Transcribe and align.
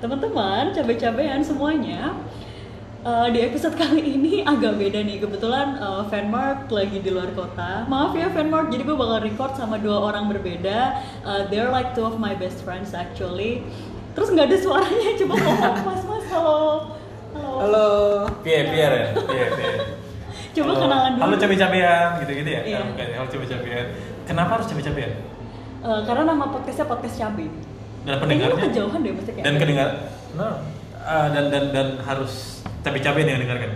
teman-teman, 0.00 0.72
cabai-cabean 0.72 1.44
semuanya. 1.44 2.16
eh, 3.00 3.28
di 3.32 3.40
episode 3.40 3.80
kali 3.80 4.16
ini 4.16 4.44
agak 4.44 4.76
beda 4.76 5.00
nih. 5.00 5.24
Kebetulan 5.24 5.76
eh, 5.76 6.02
Fanmark 6.08 6.68
lagi 6.68 7.00
di 7.00 7.08
luar 7.08 7.32
kota. 7.32 7.88
Maaf 7.88 8.12
ya 8.12 8.28
Fanmark, 8.28 8.68
jadi 8.68 8.84
gue 8.84 8.92
bakal 8.92 9.24
record 9.24 9.52
sama 9.56 9.80
dua 9.80 10.12
orang 10.12 10.28
berbeda. 10.28 11.00
Eh, 11.24 11.42
they're 11.48 11.72
like 11.72 11.96
two 11.96 12.04
of 12.04 12.20
my 12.20 12.36
best 12.36 12.60
friends 12.60 12.92
actually. 12.92 13.64
Terus 14.12 14.28
nggak 14.32 14.52
ada 14.52 14.56
suaranya, 14.60 15.10
coba 15.20 15.34
ngomong 15.38 15.76
mas 15.86 16.02
mas 16.04 16.24
halo. 16.28 16.60
Halo. 17.30 17.52
Halo. 17.62 17.88
Pier, 18.42 18.68
Pier 18.68 18.90
ya? 18.92 19.06
Coba 20.50 20.72
Halo. 20.74 20.80
kenalan 20.82 21.10
dulu. 21.16 21.22
Halo 21.24 21.34
cabai-cabean, 21.38 22.08
gitu-gitu 22.20 22.50
ya? 22.50 22.60
Iya. 22.66 22.78
Nah, 22.82 22.86
bukan, 22.90 23.06
halo 23.16 23.28
cabai-cabean. 23.30 23.86
Kenapa 24.26 24.50
harus 24.60 24.66
cabai-cabean? 24.68 25.12
Eh, 25.80 26.00
karena 26.04 26.22
nama 26.26 26.44
podcastnya 26.52 26.84
podcast 26.84 27.16
cabai. 27.16 27.48
Dan 28.00 28.16
pendengarnya? 28.16 28.64
kejauhan 28.72 28.98
deh 29.04 29.12
kayak 29.12 29.44
Dan 29.44 29.52
gitu. 29.54 29.62
kedengar, 29.62 29.88
no, 30.32 30.48
uh, 30.96 31.26
dan 31.30 31.44
dan 31.52 31.64
dan 31.72 31.86
harus 32.00 32.64
cabai-cabean 32.80 33.28
yang 33.28 33.40
dengarkan. 33.44 33.70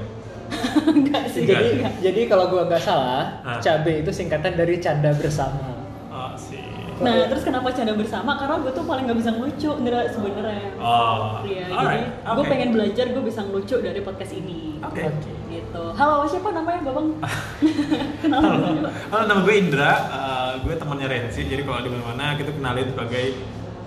Enggak 0.97 1.25
sih. 1.29 1.45
Enggak. 1.45 1.61
Jadi 1.61 1.71
enggak. 1.77 1.93
jadi 2.01 2.21
kalau 2.29 2.45
gua 2.49 2.63
nggak 2.69 2.83
salah, 2.83 3.41
Ah. 3.45 3.61
cabe 3.61 4.01
itu 4.01 4.11
singkatan 4.13 4.57
dari 4.57 4.81
canda 4.81 5.13
bersama. 5.13 5.77
Oh 6.09 6.33
sih. 6.37 6.63
Nah, 6.95 7.27
terus 7.27 7.43
kenapa 7.43 7.75
canda 7.75 7.91
bersama? 7.99 8.39
Karena 8.39 8.63
gue 8.63 8.71
tuh 8.71 8.87
paling 8.87 9.11
gak 9.11 9.19
bisa 9.19 9.35
ngelucu, 9.35 9.67
sebenarnya. 10.15 10.79
Oh. 10.79 11.43
Iya, 11.43 11.67
jadi 11.67 11.75
alright, 11.75 12.07
gue 12.23 12.45
pengen 12.47 12.71
belajar 12.71 13.11
gue 13.11 13.25
bisa 13.27 13.41
ngelucu 13.43 13.77
dari 13.83 13.99
podcast 13.99 14.31
ini. 14.31 14.79
Oke. 14.79 15.03
Gitu. 15.51 15.83
Halo, 15.99 16.23
siapa 16.31 16.55
namanya, 16.55 16.87
Babang? 16.87 17.19
Kenalan 18.23 18.47
Halo, 18.47 18.91
halo 19.11 19.23
nama 19.27 19.41
gue 19.43 19.55
Indra, 19.59 19.91
uh, 20.07 20.51
gue 20.63 20.75
temannya 20.79 21.11
Rensi. 21.11 21.43
Jadi 21.51 21.67
kalau 21.67 21.83
di 21.83 21.91
mana-mana 21.91 22.39
kita 22.39 22.55
kenalin 22.55 22.87
sebagai 22.87 23.25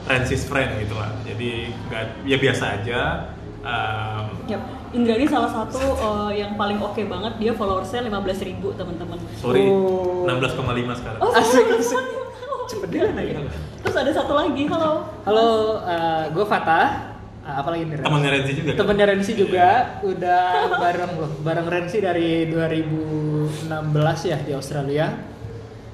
Rensi's 0.07 0.43
friend 0.43 0.79
gitu 0.79 0.95
lah. 0.95 1.11
Jadi 1.23 1.71
nggak 1.87 2.03
ya 2.23 2.37
biasa 2.39 2.63
aja. 2.79 2.99
Um, 3.61 4.25
Yap. 4.47 4.63
Indra 4.95 5.19
ini 5.19 5.27
salah 5.27 5.51
satu 5.51 5.83
uh, 5.99 6.31
yang 6.31 6.55
paling 6.55 6.79
oke 6.79 7.03
banget. 7.03 7.33
Dia 7.37 7.51
followersnya 7.51 8.07
15.000 8.07 8.47
ribu 8.47 8.71
teman-teman. 8.73 9.19
sorry, 9.35 9.67
Oh. 9.67 10.23
16,5 10.23 10.63
sekarang. 10.95 11.19
Oh, 11.19 11.31
Asik, 11.35 11.67
asik. 11.75 11.99
Cepet 12.67 12.89
dia 12.91 13.11
naik. 13.11 13.35
Terus 13.79 13.95
ada 13.95 14.11
satu 14.11 14.35
lagi, 14.35 14.63
halo. 14.67 15.03
Halo, 15.23 15.47
gue 16.31 16.45
Fatah. 16.47 17.15
Ah, 17.47 17.63
apa 17.63 17.71
lagi 17.71 17.87
nih? 17.87 17.95
Ren? 17.95 18.03
Temannya 18.03 18.31
Rensi 18.35 18.51
juga. 18.59 18.67
kan? 18.67 18.79
Temennya 18.83 19.05
Rensi 19.07 19.31
juga 19.39 19.67
udah 20.03 20.43
bareng 20.83 21.11
loh, 21.15 21.31
bareng 21.47 21.67
Rensi 21.71 21.97
dari 22.03 22.43
2016 22.51 23.71
ya 24.27 24.37
di 24.43 24.51
Australia. 24.51 25.07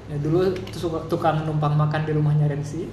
Ya, 0.09 0.15
dulu 0.17 0.49
tuh 0.73 0.79
suka 0.81 1.05
tukang 1.05 1.45
numpang 1.45 1.77
makan 1.77 2.09
di 2.09 2.11
rumahnya 2.13 2.49
Rensi. 2.49 2.89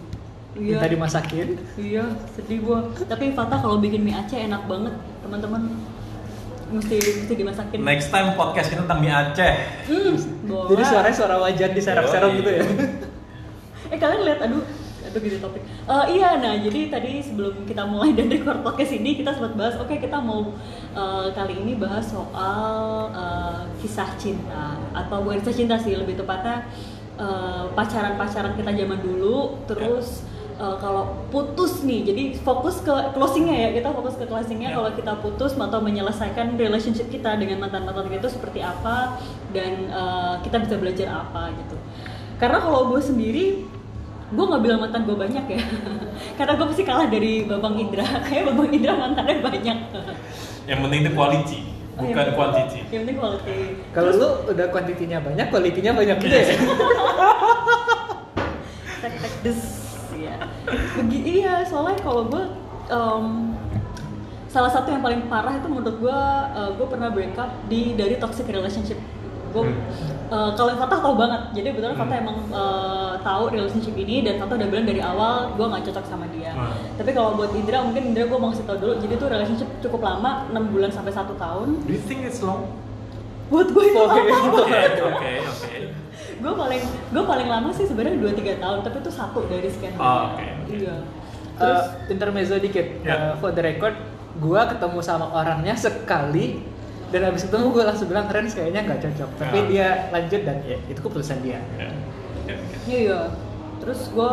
Iya. 0.58 0.82
Minta 0.82 0.88
dimasakin. 0.90 1.48
Iya, 1.78 2.04
sedih 2.34 2.58
gua. 2.66 2.90
Tapi 3.06 3.30
Fatah 3.38 3.62
kalau 3.62 3.78
bikin 3.78 4.02
mie 4.02 4.18
Aceh 4.18 4.34
enak 4.34 4.66
banget, 4.66 4.94
teman-teman. 5.22 5.62
Mesti 6.70 6.96
mesti 6.98 7.34
dimasakin. 7.34 7.78
Next 7.82 8.10
time 8.10 8.34
podcast 8.34 8.66
kita 8.70 8.82
tentang 8.82 8.98
mie 8.98 9.14
Aceh. 9.14 9.52
Hmm, 9.86 10.14
boleh. 10.50 10.68
Jadi 10.74 10.82
suaranya 10.86 11.14
suara 11.14 11.36
wajan 11.38 11.70
diserap-serap 11.74 12.30
gitu 12.34 12.50
ya. 12.50 12.64
Eh 13.90 13.98
kalian 13.98 14.22
lihat, 14.22 14.38
aduh, 14.46 14.62
aduh 15.02 15.18
gitu 15.18 15.42
topik. 15.42 15.66
Eh, 15.66 16.06
iya, 16.14 16.38
nah 16.38 16.54
jadi 16.54 16.94
tadi 16.94 17.18
sebelum 17.18 17.66
kita 17.66 17.82
mulai 17.82 18.14
dan 18.18 18.30
record 18.30 18.62
podcast 18.62 18.94
ini 18.94 19.18
kita 19.18 19.34
sempat 19.34 19.58
bahas, 19.58 19.74
oke 19.82 19.90
kita 19.98 20.22
mau 20.22 20.54
eh, 20.94 21.26
kali 21.34 21.58
ini 21.58 21.74
bahas 21.74 22.06
soal 22.06 23.10
eh, 23.10 23.66
kisah 23.82 24.14
cinta 24.14 24.78
atau 24.94 25.26
bukan 25.26 25.42
kisah 25.42 25.56
cinta 25.58 25.74
sih, 25.74 25.98
lebih 25.98 26.14
tepatnya 26.22 26.70
eh, 27.18 27.66
pacaran-pacaran 27.74 28.54
kita 28.54 28.70
zaman 28.78 28.98
dulu, 29.02 29.58
terus 29.66 30.22
eh, 30.60 30.76
kalau 30.76 31.02
putus 31.28 31.80
nih, 31.80 32.04
jadi 32.04 32.22
fokus 32.38 32.80
ke 32.80 32.92
closingnya 33.10 33.56
ya, 33.56 33.68
kita 33.72 33.88
fokus 33.90 34.14
ke 34.14 34.24
closingnya 34.24 34.70
Ya. 34.70 34.76
kalau 34.76 34.90
kita 34.92 35.12
putus 35.18 35.56
atau 35.56 35.80
menyelesaikan 35.80 36.54
relationship 36.54 37.08
kita 37.08 37.34
dengan 37.34 37.64
mantan-mantan 37.64 38.06
kita 38.06 38.20
itu 38.20 38.30
seperti 38.30 38.60
apa 38.60 39.16
dan 39.50 39.88
eh, 39.88 40.34
kita 40.44 40.60
bisa 40.60 40.76
belajar 40.76 41.08
apa 41.10 41.48
gitu. 41.56 41.76
Karena 42.36 42.60
kalau 42.60 42.88
gue 42.88 43.00
sendiri, 43.00 43.64
gue 44.30 44.44
nggak 44.46 44.62
bilang 44.62 44.80
mantan 44.80 45.02
gue 45.02 45.16
banyak 45.16 45.44
ya, 45.48 45.60
karena 46.38 46.52
gue 46.54 46.66
pasti 46.68 46.84
kalah 46.84 47.08
dari 47.08 47.44
Babang 47.44 47.74
Indra. 47.74 48.04
Kayak 48.28 48.52
Babang 48.52 48.68
Indra 48.68 48.92
mantannya 48.94 49.40
banyak. 49.40 49.78
Yang 50.68 50.78
penting 50.84 51.00
itu 51.02 51.12
quality, 51.12 51.60
Oh, 51.96 52.04
bukan 52.04 52.16
yang- 52.22 52.32
quantity. 52.32 52.80
Yang 52.88 53.00
penting 53.04 53.18
quality. 53.18 53.56
Kalau 53.92 54.10
lu 54.14 54.28
udah 54.48 54.66
kuantitinya 54.68 55.18
banyak, 55.20 55.46
kualitinya 55.48 55.92
banyak 55.92 56.16
juga 56.16 56.36
ya. 56.38 56.56
tek 59.00 59.14
tek 59.16 59.34
des 59.40 59.56
ya 59.56 59.79
Begi, 60.70 61.18
iya 61.36 61.62
soalnya 61.62 61.98
kalau 61.98 62.26
gue 62.26 62.42
em, 62.86 63.26
salah 64.46 64.66
satu 64.68 64.88
yang 64.88 65.00
paling 65.00 65.26
parah 65.26 65.52
itu 65.52 65.66
menurut 65.66 65.96
gue 65.96 66.18
gue 66.72 66.86
pernah 66.88 67.08
break 67.08 67.34
up 67.34 67.50
di 67.66 67.94
dari 67.94 68.16
toxic 68.16 68.46
relationship 68.46 68.98
gue 69.50 69.62
Hmm. 69.62 69.74
eh, 70.30 70.50
kalau 70.54 70.70
yang 70.70 70.78
Fatah 70.78 70.98
tahu 71.00 71.14
banget 71.16 71.42
jadi 71.52 71.68
betul 71.70 71.90
Hmm. 71.90 72.00
Fatah 72.00 72.16
emang 72.18 72.38
eh, 72.48 73.12
tahu 73.20 73.42
relationship 73.48 73.94
ini 73.94 74.22
dan 74.22 74.38
Fatah 74.38 74.54
udah 74.54 74.68
bilang 74.68 74.86
dari 74.86 74.98
awal 75.00 75.34
gue 75.52 75.66
nggak 75.66 75.82
cocok 75.86 76.04
sama 76.04 76.26
dia 76.28 76.50
Hmm. 76.50 76.70
tapi 76.94 77.10
kalau 77.10 77.34
buat 77.34 77.50
Indra 77.52 77.82
mungkin 77.82 78.10
Indra 78.10 78.24
gue 78.24 78.38
mau 78.38 78.50
kasih 78.50 78.62
tau 78.62 78.78
dulu 78.78 78.94
jadi 78.96 79.14
tuh 79.16 79.26
relationship 79.28 79.66
cukup 79.80 80.00
lama 80.00 80.46
6 80.48 80.70
bulan 80.70 80.90
sampai 80.90 81.10
satu 81.10 81.34
tahun 81.34 81.82
Do 81.82 81.90
you 81.90 81.98
think 82.00 82.22
it's 82.22 82.38
long? 82.40 82.70
buat 83.46 83.66
gue 83.66 83.84
itu 83.84 83.98
Oke. 83.98 84.06
lama 84.06 84.22
Oke, 84.62 84.80
oke, 85.00 85.30
oke. 85.42 85.74
Gue 86.40 86.52
paling 86.54 86.82
gue 87.10 87.22
paling 87.22 87.46
lama 87.46 87.68
sih 87.70 87.84
sebenarnya 87.84 88.18
dua 88.18 88.32
tiga 88.32 88.56
tahun 88.56 88.78
tapi 88.80 88.96
itu 88.98 89.10
satu 89.10 89.44
dari 89.44 89.68
sekian 89.68 89.92
Oh, 89.94 90.32
banyak. 90.32 90.32
oke. 90.32 90.46
iya 90.74 90.96
Eh, 91.52 91.62
terus 91.62 91.84
intermezzo 92.08 92.56
dikit. 92.56 92.86
Ya. 93.00 93.12
Eh, 93.12 93.32
for 93.36 93.52
the 93.52 93.60
record, 93.60 93.92
gua 94.38 94.64
ketemu 94.64 94.96
sama 94.98 95.28
orangnya 95.30 95.76
sekali 95.76 96.64
dan 97.06 97.26
abis 97.26 97.44
ketemu 97.44 97.68
gue 97.70 97.84
langsung 97.84 98.08
bilang 98.08 98.24
keren 98.26 98.48
kayaknya 98.48 98.80
nggak 98.82 99.00
cocok. 99.02 99.30
Tapi 99.36 99.58
Ya. 99.58 99.64
dia 99.68 99.88
lanjut 100.08 100.40
dan 100.40 100.56
ya 100.64 100.78
itu 100.82 100.96
keputusan 100.98 101.38
dia. 101.40 101.60
Ya, 101.76 101.92
ya, 102.46 102.56
ya. 102.56 102.56
iya 102.86 102.98
iya 103.02 103.20
terus 103.76 104.08
gue 104.08 104.32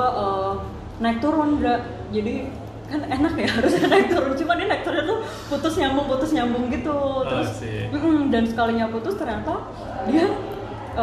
naik 0.98 1.20
turun 1.20 1.60
Dra. 1.60 1.84
jadi 2.08 2.48
kan 2.86 3.04
enak 3.04 3.34
ya 3.36 3.48
harusnya 3.56 3.86
naik 3.86 4.08
turun 4.08 4.32
cuma 4.34 4.52
dia 4.56 4.66
naik 4.66 4.84
turun 4.84 5.04
tuh 5.06 5.20
putus 5.48 5.74
nyambung 5.76 6.06
putus 6.08 6.32
nyambung 6.32 6.64
gitu 6.70 6.96
Oh, 6.96 7.24
terus 7.24 7.60
sih. 7.60 7.88
mm-mm, 7.90 8.28
dan 8.30 8.44
sekalinya 8.44 8.88
putus 8.88 9.16
ternyata 9.16 9.68
dia 10.06 10.32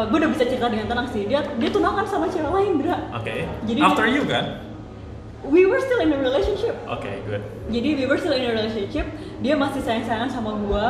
gue 0.05 0.19
udah 0.19 0.31
bisa 0.31 0.45
cerita 0.45 0.67
dengan 0.67 0.87
tenang 0.87 1.07
sih. 1.09 1.23
Dia 1.25 1.41
dia 1.55 1.71
tunangan 1.71 2.05
sama 2.05 2.27
cewek 2.27 2.51
lain 2.51 2.83
Dra 2.83 2.99
Oke. 3.15 3.47
Jadi 3.65 3.79
After 3.79 4.05
dia- 4.05 4.15
you 4.15 4.23
kan? 4.27 4.45
we 5.45 5.69
were 5.69 5.77
still 5.79 6.01
in 6.01 6.09
a 6.09 6.19
relationship. 6.19 6.73
Oke, 6.89 7.21
good. 7.29 7.45
jadi 7.69 7.89
we 7.95 8.05
were 8.05 8.17
still 8.17 8.33
in 8.33 8.49
a 8.49 8.53
relationship. 8.53 9.05
Dia 9.39 9.55
masih 9.55 9.81
sayang 9.81 10.03
sayangan 10.03 10.31
sama 10.33 10.57
gua. 10.59 10.87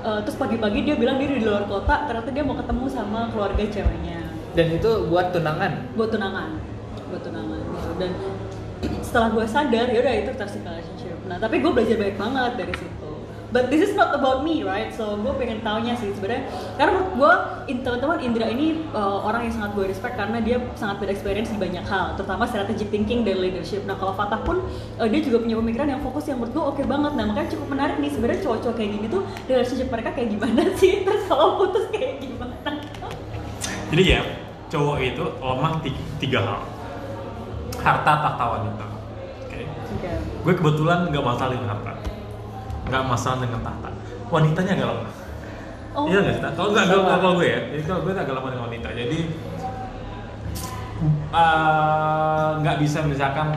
Eh, 0.00 0.20
terus 0.22 0.38
pagi-pagi 0.38 0.86
dia 0.86 0.94
bilang 0.94 1.18
dia 1.18 1.26
di 1.26 1.42
luar 1.42 1.66
kota 1.66 2.06
ternyata 2.06 2.30
dia 2.30 2.46
mau 2.46 2.54
ketemu 2.54 2.86
sama 2.86 3.26
keluarga 3.28 3.66
ceweknya. 3.66 4.30
Dan 4.54 4.66
itu 4.72 4.90
buat 5.10 5.34
tunangan. 5.34 5.90
buat 5.98 6.08
tunangan. 6.08 6.48
Buat 7.06 7.22
tunangan 7.22 7.58
gitu 7.60 7.90
dan 7.98 8.10
setelah 9.06 9.28
gue 9.30 9.44
sadar 9.44 9.86
ya 9.90 9.98
udah 9.98 10.14
itu 10.16 10.30
toxic 10.38 10.62
relationship. 10.62 11.16
Nah 11.26 11.36
tapi 11.36 11.58
gue 11.58 11.70
belajar 11.70 11.96
banyak 11.98 12.16
banget 12.16 12.52
dari 12.56 12.74
situ 12.78 13.05
but 13.56 13.72
this 13.72 13.80
is 13.80 13.96
not 13.96 14.12
about 14.12 14.44
me 14.44 14.60
right 14.60 14.92
so 14.92 15.16
gue 15.16 15.32
pengen 15.40 15.64
taunya 15.64 15.96
sih 15.96 16.12
sebenarnya 16.12 16.44
karena 16.76 16.90
menurut 16.92 17.12
gue 17.16 17.32
in- 17.72 17.80
teman-teman 17.80 18.20
Indra 18.20 18.52
ini 18.52 18.84
uh, 18.92 19.24
orang 19.24 19.48
yang 19.48 19.54
sangat 19.56 19.72
gue 19.72 19.88
respect 19.88 20.12
karena 20.20 20.44
dia 20.44 20.60
sangat 20.76 21.00
berexperience 21.00 21.48
di 21.48 21.56
banyak 21.56 21.80
hal 21.88 22.20
terutama 22.20 22.44
strategic 22.44 22.92
thinking 22.92 23.24
dan 23.24 23.40
leadership 23.40 23.88
nah 23.88 23.96
kalau 23.96 24.12
Fatah 24.12 24.44
pun 24.44 24.60
uh, 25.00 25.08
dia 25.08 25.24
juga 25.24 25.40
punya 25.40 25.56
pemikiran 25.56 25.88
yang 25.88 26.04
fokus 26.04 26.28
yang 26.28 26.36
menurut 26.36 26.52
gue 26.52 26.64
oke 26.76 26.82
banget 26.84 27.12
nah 27.16 27.24
makanya 27.24 27.48
cukup 27.56 27.68
menarik 27.72 27.96
nih 27.96 28.12
sebenarnya 28.12 28.40
cowok-cowok 28.44 28.76
kayak 28.76 28.90
gini 28.92 29.06
tuh 29.08 29.22
relationship 29.48 29.88
mereka 29.88 30.08
kayak 30.12 30.28
gimana 30.36 30.60
sih 30.84 30.92
terus 31.00 31.22
kalau 31.24 31.48
putus 31.56 31.88
kayak 31.88 32.20
gimana 32.20 32.52
Jadi 33.86 34.02
ya, 34.02 34.20
cowok 34.66 34.96
itu 34.98 35.24
lemah 35.38 35.78
ti- 35.78 35.94
tiga 36.18 36.42
hal. 36.42 36.60
Harta, 37.78 38.12
tahta, 38.18 38.44
wanita. 38.58 38.86
Oke. 39.46 39.62
Oke. 39.94 40.10
Gue 40.42 40.54
kebetulan 40.58 41.06
nggak 41.06 41.22
masalah 41.22 41.54
dengan 41.54 41.70
harta, 41.70 41.94
nggak 42.86 43.02
masalah 43.06 43.38
dengan 43.42 43.60
tahta. 43.66 43.90
Wanitanya 44.30 44.72
agak 44.78 44.88
lemah. 44.94 45.14
Oh. 45.96 46.04
Iya 46.06 46.18
nggak 46.22 46.34
sih? 46.38 46.42
Kalau 46.54 46.70
nggak 46.70 46.86
kalau 46.92 47.34
gue 47.40 47.46
ya, 47.48 47.60
jadi 47.72 47.82
kalau 47.88 48.00
gue 48.04 48.12
agak 48.12 48.34
lemah 48.36 48.50
dengan 48.52 48.64
wanita. 48.68 48.88
Jadi 48.92 49.18
eh, 51.34 52.48
nggak 52.62 52.76
bisa 52.80 52.98
misalkan 53.04 53.48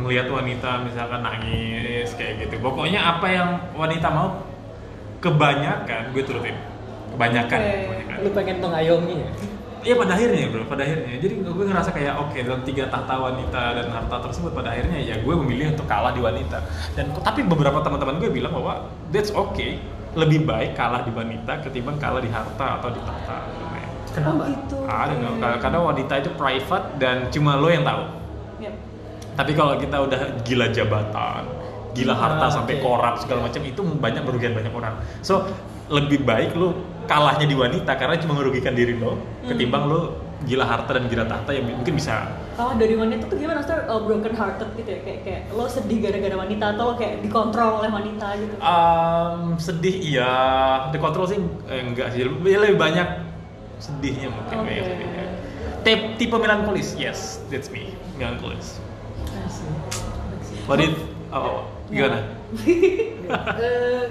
melihat 0.00 0.28
wanita 0.30 0.70
misalkan 0.84 1.20
nangis 1.24 2.08
kayak 2.14 2.46
gitu. 2.46 2.60
Pokoknya 2.62 3.00
apa 3.00 3.26
yang 3.28 3.48
wanita 3.74 4.06
mau, 4.12 4.44
kebanyakan 5.24 6.14
gue 6.14 6.22
turutin. 6.24 6.56
Kebanyakan. 7.16 7.58
Oke. 7.58 7.74
kebanyakan. 7.84 8.16
Lu 8.22 8.30
pengen 8.36 8.56
mengayomi 8.62 9.14
ya? 9.24 9.30
Iya 9.80 9.94
pada 9.96 10.12
akhirnya 10.12 10.52
bro, 10.52 10.64
pada 10.68 10.82
akhirnya. 10.84 11.16
Jadi 11.16 11.34
gue 11.40 11.64
ngerasa 11.64 11.90
kayak 11.96 12.14
oke 12.20 12.36
dalam 12.36 12.60
tiga 12.68 12.84
tahta 12.92 13.14
wanita 13.16 13.62
dan 13.80 13.86
harta 13.88 14.16
tersebut 14.28 14.52
pada 14.52 14.76
akhirnya 14.76 15.00
ya 15.00 15.16
gue 15.24 15.34
memilih 15.40 15.72
untuk 15.72 15.88
kalah 15.88 16.12
di 16.12 16.20
wanita. 16.20 16.60
Dan 16.92 17.16
tapi 17.24 17.40
beberapa 17.48 17.80
teman-teman 17.80 18.20
gue 18.20 18.28
bilang 18.28 18.52
bahwa 18.52 18.92
that's 19.08 19.32
okay, 19.32 19.80
lebih 20.12 20.44
baik 20.44 20.76
kalah 20.76 21.00
di 21.00 21.12
wanita 21.14 21.64
ketimbang 21.64 21.96
kalah 21.96 22.20
di 22.20 22.28
harta 22.28 22.76
atau 22.76 22.88
di 22.92 23.00
tahta. 23.00 23.36
Kenapa? 24.10 24.42
Oh 24.42 24.48
gitu. 24.50 24.76
Karena 25.38 25.78
wanita 25.80 26.14
itu 26.18 26.30
private 26.34 26.86
dan 26.98 27.30
cuma 27.30 27.54
lo 27.56 27.70
yang 27.70 27.86
tahu. 27.86 28.02
Tapi 29.38 29.52
kalau 29.56 29.78
kita 29.80 29.96
udah 29.96 30.20
gila 30.44 30.68
jabatan, 30.68 31.46
gila 31.96 32.12
harta 32.12 32.44
Ah, 32.44 32.52
sampai 32.52 32.76
oke. 32.76 32.84
korup 32.84 33.16
segala 33.16 33.48
macam 33.48 33.62
itu 33.64 33.80
banyak 33.80 34.22
merugikan 34.26 34.52
banyak 34.52 34.74
orang. 34.74 34.94
So 35.24 35.48
lebih 35.88 36.26
baik 36.26 36.52
lu 36.58 36.76
kalahnya 37.08 37.46
di 37.46 37.56
wanita 37.56 37.92
karena 37.96 38.16
cuma 38.20 38.36
merugikan 38.36 38.74
diri 38.76 38.96
lo 38.96 39.16
ketimbang 39.46 39.88
lu 39.88 40.00
gila 40.48 40.64
harta 40.64 40.96
dan 40.96 41.04
gila 41.08 41.28
tahta 41.28 41.52
yang 41.52 41.68
mungkin 41.68 42.00
bisa 42.00 42.32
Kalau 42.56 42.76
dari 42.76 42.96
wanita 42.96 43.28
tuh 43.28 43.36
gimana? 43.40 43.60
Maksudnya 43.60 43.88
uh, 43.88 44.00
broken 44.04 44.34
hearted 44.36 44.68
gitu 44.76 44.90
ya? 44.92 45.00
Kayak, 45.04 45.20
kayak 45.24 45.42
lo 45.56 45.64
sedih 45.68 45.98
gara-gara 46.00 46.36
wanita 46.36 46.64
atau 46.76 46.84
lo 46.92 46.94
kayak 46.96 47.24
dikontrol 47.24 47.80
oleh 47.80 47.90
wanita 47.92 48.26
gitu? 48.36 48.54
Um, 48.60 49.56
sedih 49.56 49.96
iya, 50.00 50.32
dikontrol 50.92 51.24
sih 51.28 51.40
eh, 51.68 51.80
enggak 51.80 52.12
sih, 52.12 52.24
lebih, 52.24 52.56
lebih 52.56 52.76
banyak 52.80 53.08
sedihnya 53.80 54.28
mungkin 54.28 54.56
Oke. 54.60 54.68
banyak 54.68 54.84
sedihnya. 54.84 55.24
Tipe, 55.80 56.04
tipe 56.20 56.36
melankolis, 56.36 56.92
yes, 57.00 57.40
that's 57.48 57.72
me, 57.72 57.96
melankolis. 58.20 58.76
What 60.68 60.84
did, 60.84 60.92
oh, 61.32 61.64
gimana? 61.88 62.20
Eh, 62.60 64.04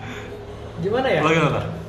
gimana 0.84 1.06
ya? 1.08 1.20
Lo 1.24 1.32
gimana? 1.32 1.83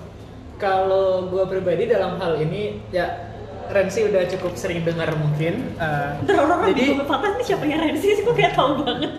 Kalau 0.56 1.28
gue 1.28 1.44
pribadi 1.52 1.92
dalam 1.92 2.16
hal 2.16 2.40
ini 2.40 2.80
ya 2.92 3.36
Rensi 3.66 4.06
udah 4.06 4.24
cukup 4.30 4.54
sering 4.56 4.86
dengar 4.86 5.10
mungkin. 5.18 5.76
orang-orang 6.30 6.72
jadi 6.72 7.02
Fatas 7.04 7.34
nih 7.42 7.46
siapa 7.46 7.64
yang 7.66 7.82
Renzi 7.82 8.10
sih? 8.16 8.24
Gue 8.24 8.36
kayak 8.38 8.54
tau 8.56 8.80
banget. 8.80 9.12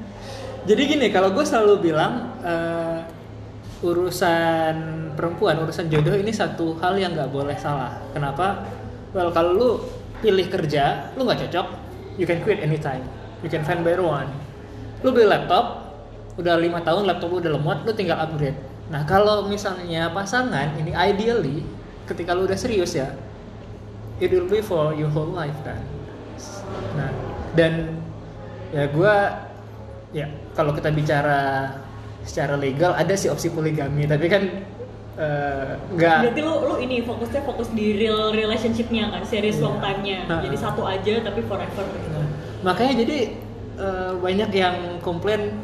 jadi 0.68 0.82
gini 0.88 1.06
kalau 1.12 1.30
gue 1.36 1.44
selalu 1.44 1.92
bilang 1.92 2.32
eh, 2.42 2.98
urusan 3.84 4.74
perempuan 5.12 5.60
urusan 5.60 5.92
jodoh 5.92 6.16
ini 6.16 6.32
satu 6.32 6.80
hal 6.80 6.96
yang 6.96 7.12
nggak 7.12 7.30
boleh 7.30 7.54
salah. 7.60 8.00
Kenapa? 8.16 8.64
Well 9.12 9.30
kalau 9.30 9.52
lu 9.52 9.70
pilih 10.24 10.48
kerja 10.48 11.12
lu 11.14 11.28
nggak 11.28 11.46
cocok, 11.48 11.66
you 12.16 12.24
can 12.24 12.40
quit 12.40 12.64
anytime. 12.64 13.04
You 13.44 13.52
can 13.52 13.62
find 13.62 13.84
better 13.84 14.02
one. 14.02 14.32
Lu 15.04 15.12
beli 15.12 15.28
laptop, 15.28 15.92
udah 16.40 16.56
lima 16.56 16.80
tahun 16.80 17.04
laptop 17.04 17.28
lu 17.28 17.38
udah 17.44 17.52
lemot, 17.52 17.78
lu 17.84 17.92
tinggal 17.92 18.16
upgrade. 18.16 18.56
Nah 18.92 19.02
kalau 19.04 19.48
misalnya 19.48 20.12
pasangan 20.12 20.76
ini 20.76 20.92
ideally 20.92 21.64
ketika 22.04 22.36
lu 22.36 22.44
udah 22.44 22.58
serius 22.58 22.92
ya, 22.92 23.16
it 24.20 24.28
will 24.28 24.44
be 24.44 24.60
for 24.60 24.92
your 24.92 25.08
whole 25.08 25.32
life 25.32 25.56
kan. 25.64 25.80
Nah 26.98 27.08
dan 27.54 27.96
ya 28.74 28.90
gue 28.90 29.14
ya 30.12 30.26
kalau 30.52 30.74
kita 30.74 30.90
bicara 30.90 31.70
secara 32.26 32.58
legal 32.58 32.92
ada 32.92 33.14
sih 33.14 33.30
opsi 33.30 33.52
poligami 33.52 34.04
tapi 34.04 34.26
kan 34.26 34.42
eh, 35.14 35.70
nggak 35.94 36.18
Berarti 36.26 36.42
lo 36.42 36.54
lo 36.64 36.74
ini 36.80 37.04
fokusnya 37.04 37.42
fokus 37.44 37.70
di 37.70 37.94
real 37.94 38.34
relationshipnya 38.34 39.14
kan, 39.14 39.22
serious 39.22 39.62
long 39.62 39.78
Iya. 39.78 39.84
time-nya. 39.84 40.18
Jadi 40.44 40.56
satu 40.58 40.82
aja 40.82 41.14
tapi 41.22 41.40
forever. 41.46 41.84
Nah, 42.12 42.26
makanya 42.66 43.06
jadi 43.06 43.18
eh, 43.78 44.12
banyak 44.18 44.50
yang 44.52 44.76
komplain 45.00 45.54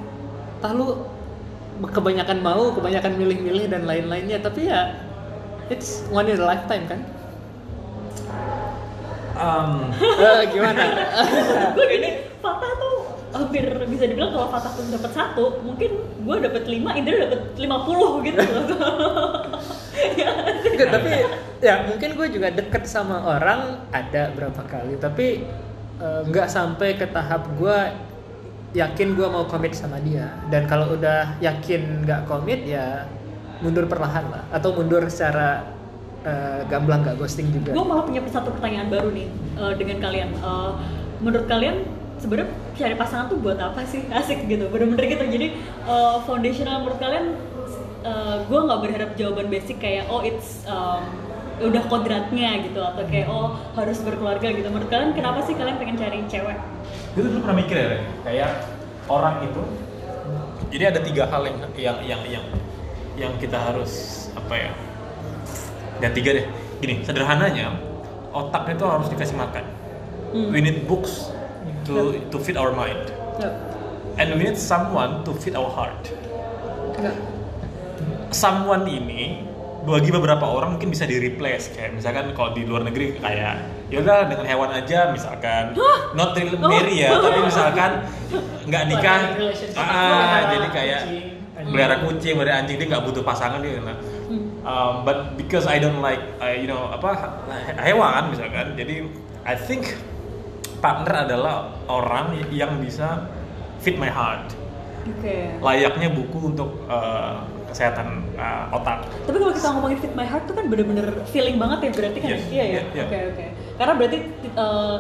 tah 0.61 0.71
lu 0.71 1.05
kebanyakan 1.89 2.45
mau 2.45 2.73
kebanyakan 2.77 3.17
milih-milih 3.17 3.73
dan 3.73 3.89
lain-lainnya. 3.89 4.45
Tapi 4.45 4.69
ya 4.69 4.93
it's 5.73 6.05
one 6.13 6.29
in 6.29 6.37
a 6.37 6.45
lifetime 6.45 6.85
kan? 6.85 7.01
Um, 9.41 9.89
Eh, 10.21 10.43
gimana? 10.53 10.85
Gue 11.73 11.87
gini, 11.89 12.11
Fatah 12.45 12.73
tuh 12.77 12.97
hampir 13.33 13.65
bisa 13.89 14.05
dibilang 14.05 14.37
kalau 14.37 14.53
Fatah 14.53 14.69
tuh 14.77 14.85
dapat 14.93 15.13
satu, 15.17 15.45
mungkin 15.65 15.91
gue 16.21 16.37
dapat 16.45 16.69
lima, 16.69 16.93
Indra 16.93 17.25
dapat 17.25 17.57
lima 17.57 17.89
puluh 17.89 18.21
gitu. 18.27 18.41
Ya, 20.01 20.33
tapi 20.89 21.13
ya 21.61 21.85
mungkin 21.85 22.17
gue 22.17 22.27
juga 22.33 22.49
deket 22.49 22.89
sama 22.89 23.21
orang 23.21 23.85
ada 23.93 24.33
berapa 24.33 24.65
kali 24.65 24.97
tapi 24.97 25.45
eh, 26.01 26.21
nggak 26.25 26.49
sampai 26.49 26.97
ke 26.97 27.05
tahap 27.13 27.45
gue 27.61 27.79
yakin 28.71 29.19
gue 29.19 29.27
mau 29.27 29.45
komit 29.51 29.75
sama 29.75 29.99
dia 29.99 30.31
dan 30.47 30.71
kalau 30.71 30.95
udah 30.95 31.35
yakin 31.43 32.07
nggak 32.07 32.31
komit 32.31 32.63
ya 32.63 33.11
mundur 33.61 33.85
perlahan 33.91 34.31
lah 34.31 34.43
atau 34.55 34.73
mundur 34.73 35.05
secara 35.11 35.75
eh, 36.23 36.63
gamblang 36.71 37.03
nggak 37.03 37.19
ghosting 37.19 37.51
juga 37.51 37.75
gue 37.75 37.85
malah 37.85 38.07
punya 38.07 38.23
satu 38.31 38.55
pertanyaan 38.55 38.89
baru 38.89 39.11
nih 39.11 39.29
eh, 39.59 39.75
dengan 39.77 39.99
kalian. 40.01 40.29
Eh, 40.33 40.73
menurut 41.21 41.47
kalian 41.51 41.85
sebenarnya 42.21 42.49
cari 42.77 42.95
pasangan 42.97 43.27
tuh 43.29 43.39
buat 43.43 43.59
apa 43.61 43.85
sih? 43.85 44.07
Asik 44.19 44.47
gitu, 44.49 44.71
bener-bener 44.71 45.05
gitu. 45.19 45.25
Jadi 45.27 45.47
eh, 45.87 46.17
foundational 46.25 46.87
menurut 46.87 47.01
kalian, 47.03 47.27
gue 48.49 48.61
nggak 48.65 48.81
berharap 48.81 49.11
jawaban 49.21 49.53
basic 49.53 49.77
kayak 49.77 50.09
oh 50.09 50.25
it's 50.25 50.65
um, 50.65 51.05
udah 51.61 51.85
kodratnya 51.93 52.65
gitu 52.65 52.81
atau 52.81 53.05
kayak 53.05 53.29
oh 53.29 53.61
harus 53.77 54.01
berkeluarga 54.01 54.49
gitu. 54.57 54.65
Menurut 54.73 54.89
kalian 54.89 55.13
kenapa 55.13 55.45
sih 55.45 55.53
kalian 55.53 55.77
pengen 55.77 56.01
cari 56.01 56.25
cewek? 56.25 56.57
Gue 57.11 57.21
tuh 57.27 57.31
dulu 57.31 57.41
pernah 57.43 57.59
mikir 57.59 57.77
ya, 57.77 57.87
Ren, 57.91 58.03
kayak 58.23 58.51
orang 59.11 59.37
itu 59.51 59.63
jadi 60.71 60.85
ada 60.95 61.01
tiga 61.03 61.27
hal 61.27 61.43
yang 61.43 61.59
yang 61.75 61.99
yang 62.07 62.23
yang 62.31 62.47
yang 63.19 63.33
kita 63.43 63.59
harus 63.59 64.27
apa 64.39 64.55
ya 64.55 64.73
dan 66.01 66.11
tiga 66.15 66.31
deh. 66.39 66.47
Gini 66.81 67.05
sederhananya 67.05 67.77
otak 68.33 68.73
itu 68.73 68.85
harus 68.87 69.07
dikasih 69.11 69.37
makan. 69.37 69.65
Hmm. 70.31 70.55
we 70.55 70.63
need 70.63 70.87
books 70.87 71.27
to 71.83 72.15
to 72.31 72.39
feed 72.39 72.55
our 72.55 72.71
mind. 72.71 73.11
And 74.15 74.37
we 74.39 74.47
need 74.47 74.59
someone 74.61 75.27
to 75.27 75.35
feed 75.35 75.59
our 75.59 75.69
heart. 75.69 76.07
Nggak. 76.95 77.17
someone 78.31 78.87
ini 78.87 79.43
bagi 79.83 80.15
beberapa 80.15 80.47
orang 80.47 80.79
mungkin 80.79 80.95
bisa 80.95 81.03
di 81.09 81.19
replace 81.19 81.73
kayak 81.75 81.99
misalkan 81.99 82.31
kalau 82.37 82.55
di 82.55 82.63
luar 82.63 82.87
negeri 82.87 83.19
kayak 83.19 83.59
yaudah 83.91 84.31
dengan 84.31 84.47
hewan 84.47 84.71
aja 84.71 85.11
misalkan. 85.11 85.75
Not 86.15 86.35
real 86.35 86.57
marry 86.57 87.03
ya 87.03 87.11
tapi 87.13 87.41
misalkan 87.51 87.91
nggak 88.65 88.83
nikah. 88.87 89.21
ah, 89.75 89.85
Pelihara 89.85 90.39
jadi 90.49 90.69
kayak 90.71 91.03
melihara 91.61 91.97
kucing 92.01 92.35
melihara 92.35 92.65
anjing 92.65 92.81
dia 92.81 92.87
nggak 92.89 93.05
butuh 93.05 93.23
pasangan 93.23 93.61
dia 93.61 93.83
nah. 93.83 93.99
Um, 94.61 95.03
but 95.03 95.35
because 95.35 95.67
I 95.67 95.81
don't 95.81 95.99
like 95.99 96.21
uh, 96.39 96.53
you 96.53 96.69
know 96.69 96.87
apa 96.89 97.17
he- 97.67 97.93
hewan 97.93 98.31
misalkan 98.31 98.79
jadi 98.79 99.09
I 99.43 99.57
think 99.57 99.99
partner 100.79 101.27
adalah 101.27 101.75
orang 101.89 102.39
yang 102.55 102.79
bisa 102.79 103.27
fit 103.81 103.97
my 103.97 104.09
heart. 104.09 104.55
Oke. 105.01 105.57
layaknya 105.65 106.13
buku 106.13 106.53
untuk 106.53 106.85
uh, 106.85 107.41
kesehatan 107.73 108.30
uh, 108.41 108.73
otak. 108.73 109.05
Tapi 109.23 109.37
kalau 109.37 109.53
kita 109.53 109.69
ngomongin 109.71 109.99
fit 109.99 110.15
my 110.15 110.25
heart 110.25 110.45
tuh 110.45 110.57
kan 110.57 110.65
bener-bener 110.67 111.07
feeling 111.29 111.57
banget 111.57 111.79
ya 111.85 111.91
berarti 111.93 112.19
kan? 112.19 112.31
Yes, 112.33 112.43
Iya 112.49 112.57
ya. 112.57 112.65
yeah, 112.73 112.85
yeah. 112.91 113.05
Oke 113.07 113.19
oke. 113.31 113.45
Karena 113.77 113.93
berarti 113.95 114.19
uh, 114.55 114.97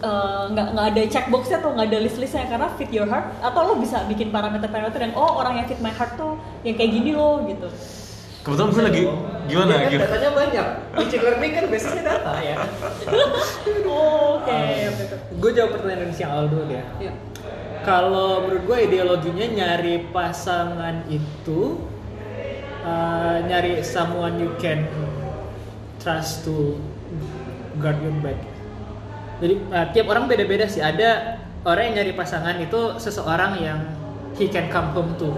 uh, 0.00 0.44
nggak 0.48 0.66
nggak 0.72 0.86
ada 0.90 1.02
checkboxnya 1.06 1.56
atau 1.58 1.70
nggak 1.72 1.86
ada 1.86 1.98
list-listnya 2.00 2.44
karena 2.46 2.66
fit 2.74 2.90
your 2.90 3.04
heart 3.04 3.28
atau 3.38 3.60
lo 3.62 3.74
bisa 3.76 4.02
bikin 4.06 4.28
parameter-parameter 4.28 5.00
yang 5.02 5.14
oh 5.14 5.36
orang 5.36 5.60
yang 5.60 5.66
fit 5.66 5.78
my 5.78 5.92
heart 5.92 6.16
tuh 6.16 6.34
yang 6.62 6.74
kayak 6.74 6.90
gini 6.90 7.12
loh 7.12 7.44
gitu. 7.44 7.68
Kebetulan 8.40 8.72
gue 8.72 8.82
lagi 8.82 9.02
gimana? 9.04 9.68
Iya 9.68 9.76
kan, 9.76 9.90
Gimana? 9.92 10.04
datanya 10.08 10.30
banyak 10.32 10.66
machine 10.96 11.20
learning 11.20 11.52
kan 11.52 11.64
basisnya 11.68 12.02
data 12.02 12.32
ya 12.40 12.56
Oh, 13.84 14.40
Oke 14.40 14.48
oke 14.48 15.02
oke. 15.04 15.16
gue 15.36 15.50
jawab 15.52 15.70
pertanyaan 15.76 16.08
si 16.08 16.22
awal 16.24 16.48
dulu 16.48 16.64
ya 16.68 16.84
Iya. 16.96 17.12
kalau 17.82 18.44
menurut 18.44 18.64
gue 18.64 18.78
ideologinya 18.82 19.44
nyari 19.44 20.08
pasangan 20.08 21.04
itu 21.06 21.84
uh, 22.84 23.36
nyari 23.44 23.80
someone 23.84 24.40
you 24.40 24.52
can 24.60 24.84
trust 26.00 26.44
to 26.48 26.80
guard 27.80 27.96
your 28.00 28.14
back. 28.24 28.38
Jadi 29.40 29.54
uh, 29.72 29.86
tiap 29.92 30.06
orang 30.12 30.28
beda-beda 30.28 30.68
sih. 30.68 30.84
Ada 30.84 31.40
orang 31.64 31.92
yang 31.92 31.94
nyari 32.04 32.12
pasangan 32.16 32.56
itu 32.60 32.96
seseorang 33.00 33.60
yang 33.60 33.78
he 34.36 34.48
can 34.48 34.68
come 34.68 34.92
home 34.92 35.16
to. 35.16 35.32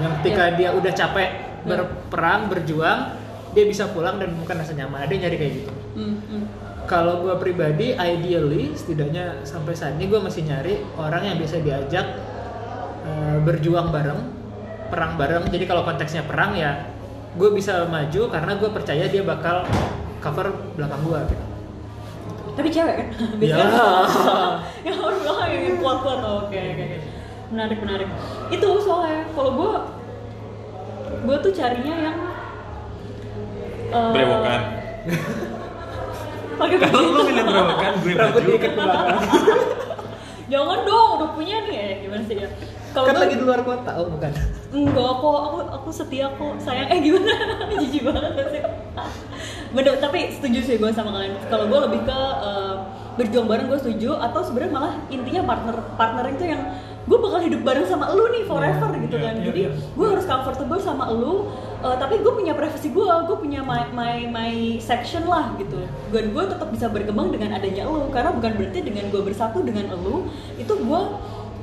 Yang 0.00 0.12
ketika 0.20 0.44
Ya. 0.52 0.56
dia 0.56 0.68
udah 0.76 0.92
capek 0.92 1.30
berperang, 1.64 2.48
berjuang, 2.52 3.16
dia 3.56 3.64
bisa 3.64 3.88
pulang 3.92 4.20
dan 4.20 4.32
bukan 4.36 4.56
rasa 4.60 4.72
nyaman. 4.76 5.04
Ada 5.04 5.12
yang 5.12 5.22
nyari 5.28 5.36
kayak 5.36 5.52
gitu. 5.64 5.72
Hmm, 5.96 6.16
hmm. 6.24 6.44
Kalau 6.88 7.20
gue 7.20 7.36
pribadi, 7.36 7.92
ideally, 7.92 8.72
setidaknya 8.72 9.44
sampai 9.44 9.76
saat 9.76 10.00
ini 10.00 10.08
gue 10.08 10.20
masih 10.24 10.48
nyari 10.48 10.80
orang 10.96 11.20
yang 11.20 11.36
bisa 11.36 11.60
diajak 11.60 12.16
eh, 13.04 13.36
berjuang 13.44 13.92
bareng, 13.92 14.20
perang 14.88 15.16
bareng. 15.16 15.44
Jadi 15.48 15.64
kalau 15.64 15.82
konteksnya 15.84 16.24
perang 16.24 16.52
ya, 16.52 16.88
gue 17.34 17.48
bisa 17.52 17.86
maju 17.86 18.22
karena 18.28 18.52
gue 18.56 18.70
percaya 18.72 19.04
dia 19.06 19.22
bakal 19.22 19.62
cover 20.18 20.50
belakang 20.74 21.00
gue. 21.04 21.20
Gitu. 21.28 21.44
Tapi 22.58 22.68
cewek 22.68 22.94
kan? 22.98 23.08
Ya. 23.44 23.56
yang 24.86 24.98
orang 24.98 25.18
bilang 25.22 25.38
yang 25.46 25.76
kuat-kuat. 25.78 26.18
Oh, 26.20 26.48
Oke 26.48 26.58
oke. 26.58 26.86
Menarik 27.48 27.78
menarik. 27.80 28.08
Itu 28.50 28.68
soalnya 28.82 29.24
kalau 29.32 29.50
gue 29.54 29.72
gue 31.18 31.36
tuh 31.40 31.52
carinya 31.52 31.94
yang 31.96 32.16
eh, 33.88 34.10
Berewokan. 34.12 34.60
pakai 36.58 36.76
Kalau 36.82 37.00
lu 37.06 37.20
milih 37.22 37.44
berewokan, 37.46 37.92
gue 38.02 38.14
belakang. 38.74 39.18
jangan 40.48 40.80
dong 40.82 41.08
udah 41.20 41.30
punya 41.32 41.56
nih 41.62 41.76
ya 41.76 41.88
gimana 42.02 42.22
sih 42.24 42.36
ya 42.40 42.48
kalau 42.94 43.06
kan 43.08 43.16
lagi 43.20 43.34
di 43.36 43.44
luar 43.44 43.60
kota, 43.62 43.90
oh 44.00 44.08
bukan. 44.08 44.32
enggak 44.68 45.12
kok 45.20 45.38
aku 45.48 45.58
aku 45.72 45.88
setia 45.92 46.26
kok. 46.32 46.54
Sayang 46.60 46.88
eh 46.92 46.98
gimana? 47.00 47.32
Jijik 47.80 48.02
banget 48.04 48.32
gak 48.36 48.48
sih? 48.52 48.62
Bener 49.72 49.94
tapi 50.00 50.18
setuju 50.32 50.58
sih 50.64 50.74
gue 50.80 50.90
sama 50.92 51.12
kalian. 51.12 51.36
Kalau 51.48 51.68
gue 51.68 51.78
lebih 51.88 52.00
ke 52.08 52.20
eh, 52.44 52.74
berjuang 53.20 53.46
bareng 53.48 53.66
gue 53.68 53.78
setuju. 53.80 54.16
Atau 54.16 54.40
sebenarnya 54.44 54.72
malah 54.72 54.94
intinya 55.12 55.42
partner 55.44 55.76
partner 55.96 56.24
itu 56.32 56.44
yang 56.48 56.62
gue 57.08 57.16
bakal 57.16 57.40
hidup 57.40 57.64
bareng 57.64 57.88
sama 57.88 58.12
lu 58.12 58.28
nih 58.28 58.44
forever 58.44 58.92
gitu 59.00 59.16
Iya, 59.16 59.24
kan. 59.24 59.34
iya, 59.40 59.44
jadi 59.48 59.60
iya. 59.64 59.70
gue 59.72 60.06
harus 60.12 60.24
comfortable 60.28 60.80
sama 60.80 61.08
lu. 61.08 61.48
Uh, 61.78 61.96
tapi 61.96 62.20
gue 62.20 62.32
punya 62.34 62.52
privasi 62.52 62.92
gue 62.92 63.06
gue 63.06 63.36
punya 63.38 63.64
my, 63.64 63.88
my 63.96 64.28
my 64.28 64.52
section 64.80 65.24
lah 65.24 65.56
gitu. 65.56 65.80
Dan 66.12 66.36
gue 66.36 66.44
tetap 66.44 66.68
bisa 66.68 66.92
berkembang 66.92 67.32
dengan 67.32 67.56
adanya 67.56 67.88
lu. 67.88 68.12
Karena 68.12 68.36
bukan 68.36 68.52
berarti 68.60 68.84
dengan 68.84 69.08
gue 69.08 69.22
bersatu 69.24 69.64
dengan 69.64 69.92
lu 69.96 70.28
itu 70.60 70.72
gue 70.72 71.00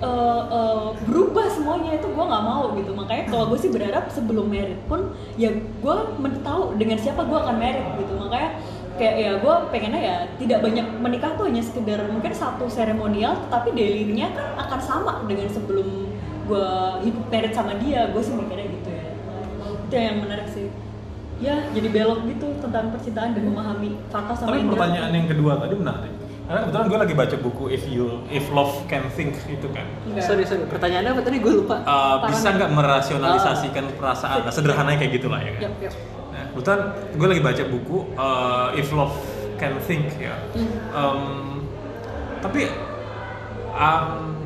uh, 0.02 0.44
uh, 0.52 0.88
berubah 1.08 1.48
semuanya 1.52 1.96
itu 1.96 2.08
gue 2.10 2.26
nggak 2.26 2.44
mau 2.44 2.74
gitu. 2.76 2.92
Makanya 2.92 3.24
kalau 3.32 3.46
gue 3.52 3.60
sih 3.60 3.72
berharap 3.72 4.10
sebelum 4.12 4.50
merit 4.50 4.80
pun 4.90 5.14
ya 5.40 5.52
gue 5.56 5.96
men- 6.20 6.42
tahu 6.44 6.76
dengan 6.76 6.98
siapa 7.00 7.24
gue 7.24 7.38
akan 7.38 7.56
merit 7.56 7.86
gitu. 8.02 8.14
Makanya 8.20 8.50
kayak 8.96 9.16
ya 9.20 9.32
gue 9.44 9.54
pengennya 9.76 10.02
ya 10.02 10.18
tidak 10.40 10.60
banyak 10.64 10.88
menikah 11.04 11.36
tuh 11.36 11.52
hanya 11.52 11.60
sekedar 11.60 12.00
mungkin 12.08 12.32
satu 12.32 12.72
seremonial 12.72 13.36
tapi 13.52 13.76
daily-nya 13.76 14.32
kan 14.32 14.48
akan 14.68 14.80
sama 14.80 15.14
dengan 15.28 15.52
sebelum 15.52 16.08
gue 16.48 16.70
hidup 17.04 17.26
merit 17.28 17.54
sama 17.56 17.76
dia. 17.80 18.08
Gue 18.12 18.24
sih 18.24 18.34
mikirnya 18.36 18.68
gitu 18.72 18.90
ya. 18.90 19.08
Itu 19.86 19.94
yang 19.96 20.18
menarik 20.24 20.48
sih. 20.52 20.68
Ya 21.44 21.68
jadi 21.76 21.92
belok 21.92 22.24
gitu 22.32 22.48
tentang 22.64 22.96
percintaan 22.96 23.36
dan 23.36 23.44
memahami 23.44 24.00
fakta 24.08 24.34
sama 24.40 24.56
Tapi 24.56 24.72
pertanyaan 24.72 25.12
yang 25.12 25.28
kedua 25.28 25.60
tadi 25.60 25.76
menarik. 25.76 26.25
Karena 26.46 26.60
kebetulan 26.62 26.86
gue 26.86 27.00
lagi 27.02 27.14
baca 27.18 27.36
buku 27.42 27.64
If 27.74 27.84
You 27.90 28.22
If 28.30 28.46
Love 28.54 28.86
Can 28.86 29.10
Think 29.18 29.34
itu 29.50 29.66
kan. 29.74 29.86
Enggak. 30.06 30.30
Sorry 30.30 30.46
sorry, 30.46 30.70
pertanyaannya 30.70 31.12
apa 31.18 31.22
tadi 31.26 31.38
gue 31.42 31.54
lupa. 31.58 31.82
Uh, 31.82 32.30
bisa 32.30 32.54
nggak 32.54 32.70
merasionalisasikan 32.70 33.86
perasaan? 33.98 34.46
Nah, 34.46 34.54
sederhananya 34.54 34.98
kayak 35.02 35.14
gitulah 35.18 35.42
ya 35.42 35.52
kan. 35.58 35.62
Yap, 35.66 35.74
yap. 35.82 35.94
Nah, 36.30 36.44
kebetulan 36.54 36.82
gue 37.18 37.28
lagi 37.34 37.42
baca 37.42 37.64
buku 37.66 37.98
uh, 38.14 38.70
If 38.78 38.90
Love 38.94 39.18
Can 39.58 39.74
Think 39.90 40.06
ya. 40.22 40.38
Hmm. 40.54 40.70
Um, 40.94 41.22
tapi 42.46 42.70
um, 43.74 44.38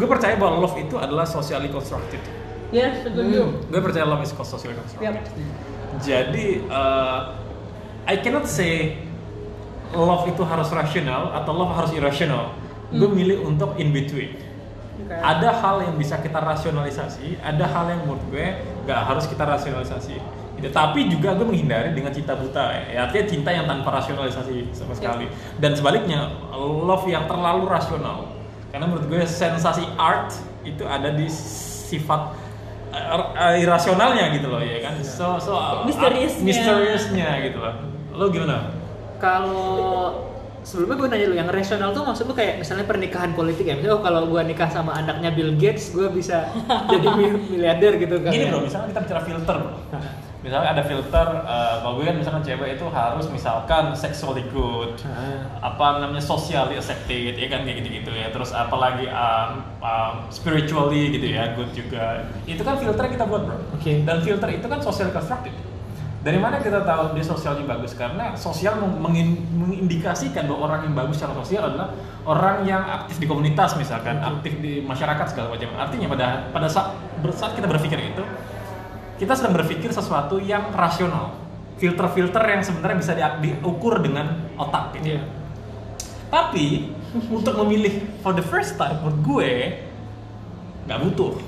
gue 0.00 0.08
percaya 0.08 0.40
bahwa 0.40 0.64
love 0.64 0.76
itu 0.80 0.96
adalah 0.96 1.28
socially 1.28 1.68
constructed. 1.68 2.20
ya 2.74 2.90
setuju 2.98 3.62
Gue 3.70 3.80
percaya 3.84 4.08
love 4.08 4.24
is 4.24 4.32
socially 4.32 4.72
constructed. 4.72 5.04
Yap. 5.04 5.20
Jadi 6.00 6.64
uh, 6.72 7.36
I 8.08 8.16
cannot 8.24 8.48
say 8.48 9.05
love 9.92 10.26
itu 10.26 10.42
harus 10.42 10.68
rasional 10.70 11.30
atau 11.30 11.52
love 11.52 11.72
harus 11.74 11.92
irasional. 11.92 12.56
Gue 12.88 13.06
Hmm. 13.06 13.16
milih 13.18 13.38
untuk 13.44 13.74
in 13.76 13.90
between. 13.90 14.34
Oke. 14.96 15.12
Ada 15.12 15.50
hal 15.60 15.76
yang 15.84 15.94
bisa 15.94 16.18
kita 16.18 16.40
rasionalisasi, 16.40 17.38
ada 17.38 17.64
hal 17.66 17.90
yang 17.90 18.00
menurut 18.02 18.22
gue 18.30 18.46
nggak 18.82 19.00
harus 19.04 19.26
kita 19.26 19.44
rasionalisasi. 19.44 20.16
Gitu. 20.56 20.72
Tapi 20.72 21.12
juga 21.12 21.36
gue 21.36 21.44
menghindari 21.44 21.92
dengan 21.92 22.08
cinta 22.10 22.32
buta 22.32 22.72
ya. 22.72 22.84
ya. 22.88 22.98
Artinya 23.04 23.24
cinta 23.28 23.50
yang 23.52 23.68
tanpa 23.68 23.92
rasionalisasi 23.92 24.72
sama 24.72 24.96
Ya. 24.96 24.98
sekali. 24.98 25.26
Dan 25.60 25.76
sebaliknya, 25.76 26.32
love 26.56 27.04
yang 27.06 27.28
terlalu 27.28 27.68
rasional. 27.68 28.32
Karena 28.72 28.88
menurut 28.88 29.04
gue 29.06 29.20
sensasi 29.22 29.84
art 30.00 30.32
itu 30.64 30.82
ada 30.82 31.12
di 31.12 31.28
sifat 31.28 32.32
uh, 32.90 33.36
uh, 33.36 33.54
irasionalnya 33.54 34.32
gitu 34.32 34.48
loh 34.48 34.58
ya 34.58 34.80
kan. 34.80 34.96
So 35.04 35.36
so 35.36 35.84
Misteriousnya. 35.84 36.40
misteriousnya 36.42 37.28
gitu 37.44 37.58
loh. 37.60 37.74
Lo 38.16 38.32
gimana? 38.32 38.72
Kalau 39.16 40.22
sebelumnya 40.60 40.96
gue 40.96 41.08
nanya 41.08 41.26
lu 41.26 41.36
yang 41.36 41.46
rasional 41.48 41.94
tuh 41.94 42.02
maksud 42.02 42.26
lu 42.26 42.34
kayak 42.34 42.58
misalnya 42.58 42.82
pernikahan 42.84 43.30
politik 43.32 43.64
ya 43.64 43.74
misalnya 43.74 43.96
oh 43.96 44.02
kalau 44.02 44.26
gue 44.26 44.42
nikah 44.42 44.66
sama 44.66 44.94
anaknya 44.94 45.30
Bill 45.30 45.54
Gates 45.54 45.94
gue 45.94 46.10
bisa 46.10 46.50
jadi 46.92 47.06
mil- 47.12 47.38
miliarder 47.48 47.94
gitu 47.96 48.18
kan 48.18 48.30
Gini 48.30 48.50
bro, 48.50 48.60
misalnya 48.60 48.90
kita 48.90 49.00
bicara 49.00 49.20
filter 49.22 49.56
bro. 49.56 49.72
Misalnya 50.36 50.78
ada 50.78 50.82
filter, 50.84 51.26
uh, 51.42 51.82
kalau 51.82 51.98
gue 51.98 52.06
kan 52.06 52.14
misalkan 52.14 52.38
cewek 52.40 52.78
itu 52.78 52.86
harus 52.86 53.26
misalkan 53.26 53.90
sexually 53.94 54.46
good, 54.46 54.94
Ah. 55.02 55.42
apa 55.64 55.98
namanya 55.98 56.22
socially 56.22 56.78
accepted, 56.78 57.34
ya 57.34 57.48
kan 57.48 57.66
kayak 57.66 57.82
gitu-gitu 57.82 58.14
ya. 58.14 58.30
Terus 58.30 58.54
apalagi 58.54 59.10
um, 59.10 59.50
um, 59.82 60.14
spiritually 60.30 61.10
gitu 61.10 61.34
ya, 61.34 61.50
good 61.50 61.66
juga. 61.72 62.30
Itu 62.44 62.62
kan 62.62 62.78
filter 62.78 63.02
yang 63.02 63.14
kita 63.16 63.26
buat 63.26 63.42
bro. 63.42 63.58
Oke. 63.74 64.06
Dan 64.06 64.22
filter 64.22 64.48
itu 64.52 64.66
kan 64.68 64.78
social 64.78 65.10
constructed. 65.10 65.50
Dari 66.26 66.42
mana 66.42 66.58
kita 66.58 66.82
tahu 66.82 67.14
dia 67.14 67.22
sosialnya 67.22 67.62
bagus? 67.70 67.94
Karena 67.94 68.34
sosial 68.34 68.82
meng- 68.82 68.98
mengin- 68.98 69.46
mengindikasikan 69.46 70.50
bahwa 70.50 70.66
orang 70.66 70.90
yang 70.90 70.94
bagus 70.98 71.22
secara 71.22 71.38
sosial 71.38 71.70
adalah 71.70 71.94
orang 72.26 72.66
yang 72.66 72.82
aktif 72.82 73.22
di 73.22 73.30
komunitas 73.30 73.78
misalkan, 73.78 74.18
aktif 74.18 74.58
di 74.58 74.82
masyarakat 74.82 75.22
segala 75.30 75.54
macam. 75.54 75.70
Artinya 75.78 76.10
pada 76.10 76.50
pada 76.50 76.66
saat, 76.66 77.54
kita 77.54 77.70
berpikir 77.70 78.10
itu, 78.10 78.26
kita 79.22 79.38
sedang 79.38 79.54
berpikir 79.54 79.94
sesuatu 79.94 80.42
yang 80.42 80.74
rasional. 80.74 81.30
Filter-filter 81.78 82.42
yang 82.42 82.62
sebenarnya 82.66 82.98
bisa 82.98 83.12
di- 83.14 83.46
diukur 83.46 84.02
dengan 84.02 84.50
otak 84.58 84.98
gitu. 84.98 85.14
Iya. 85.14 85.22
Tapi 86.26 86.90
untuk 87.30 87.54
memilih 87.62 88.02
for 88.26 88.34
the 88.34 88.42
first 88.42 88.74
time 88.74 88.98
menurut 88.98 89.18
gue 89.22 89.50
nggak 90.90 90.98
butuh. 91.06 91.38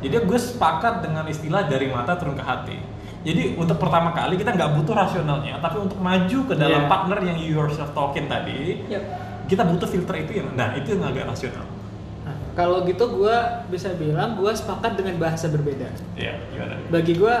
Jadi 0.00 0.16
gue 0.16 0.38
sepakat 0.40 1.04
dengan 1.04 1.28
istilah 1.28 1.68
dari 1.68 1.92
mata 1.92 2.16
turun 2.16 2.40
ke 2.40 2.44
hati. 2.46 2.95
Jadi 3.26 3.58
untuk 3.58 3.74
pertama 3.76 4.14
kali 4.14 4.38
kita 4.38 4.54
nggak 4.54 4.78
butuh 4.78 4.94
rasionalnya, 4.94 5.58
tapi 5.58 5.82
untuk 5.82 5.98
maju 5.98 6.38
ke 6.46 6.54
dalam 6.54 6.86
Iya. 6.86 6.88
partner 6.88 7.18
yang 7.26 7.36
you 7.36 7.58
yourself 7.58 7.90
talking 7.90 8.30
tadi, 8.30 8.86
Yap. 8.86 9.02
kita 9.50 9.66
butuh 9.66 9.90
filter 9.90 10.22
itu 10.22 10.38
yang, 10.38 10.54
nah 10.54 10.70
itu 10.72 10.94
yang 10.94 11.02
agak 11.02 11.26
rasional. 11.26 11.66
Nah, 12.22 12.34
kalau 12.54 12.86
gitu 12.86 13.02
gue 13.02 13.36
bisa 13.66 13.90
bilang 13.94 14.38
gue 14.38 14.46
sepakat 14.48 14.94
dengan 14.94 15.14
bahasa 15.16 15.46
berbeda 15.46 15.86
Ya, 16.14 16.38
gimana? 16.48 16.74
bagi 16.86 17.14
gue 17.14 17.34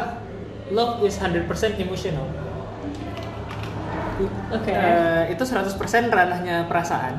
love 0.70 1.02
is 1.02 1.14
100% 1.16 1.46
emotional 1.76 2.26
Oke. 4.48 4.70
Eh, 4.70 5.22
itu 5.28 5.42
100% 5.42 5.74
ranahnya 6.08 6.64
perasaan 6.66 7.18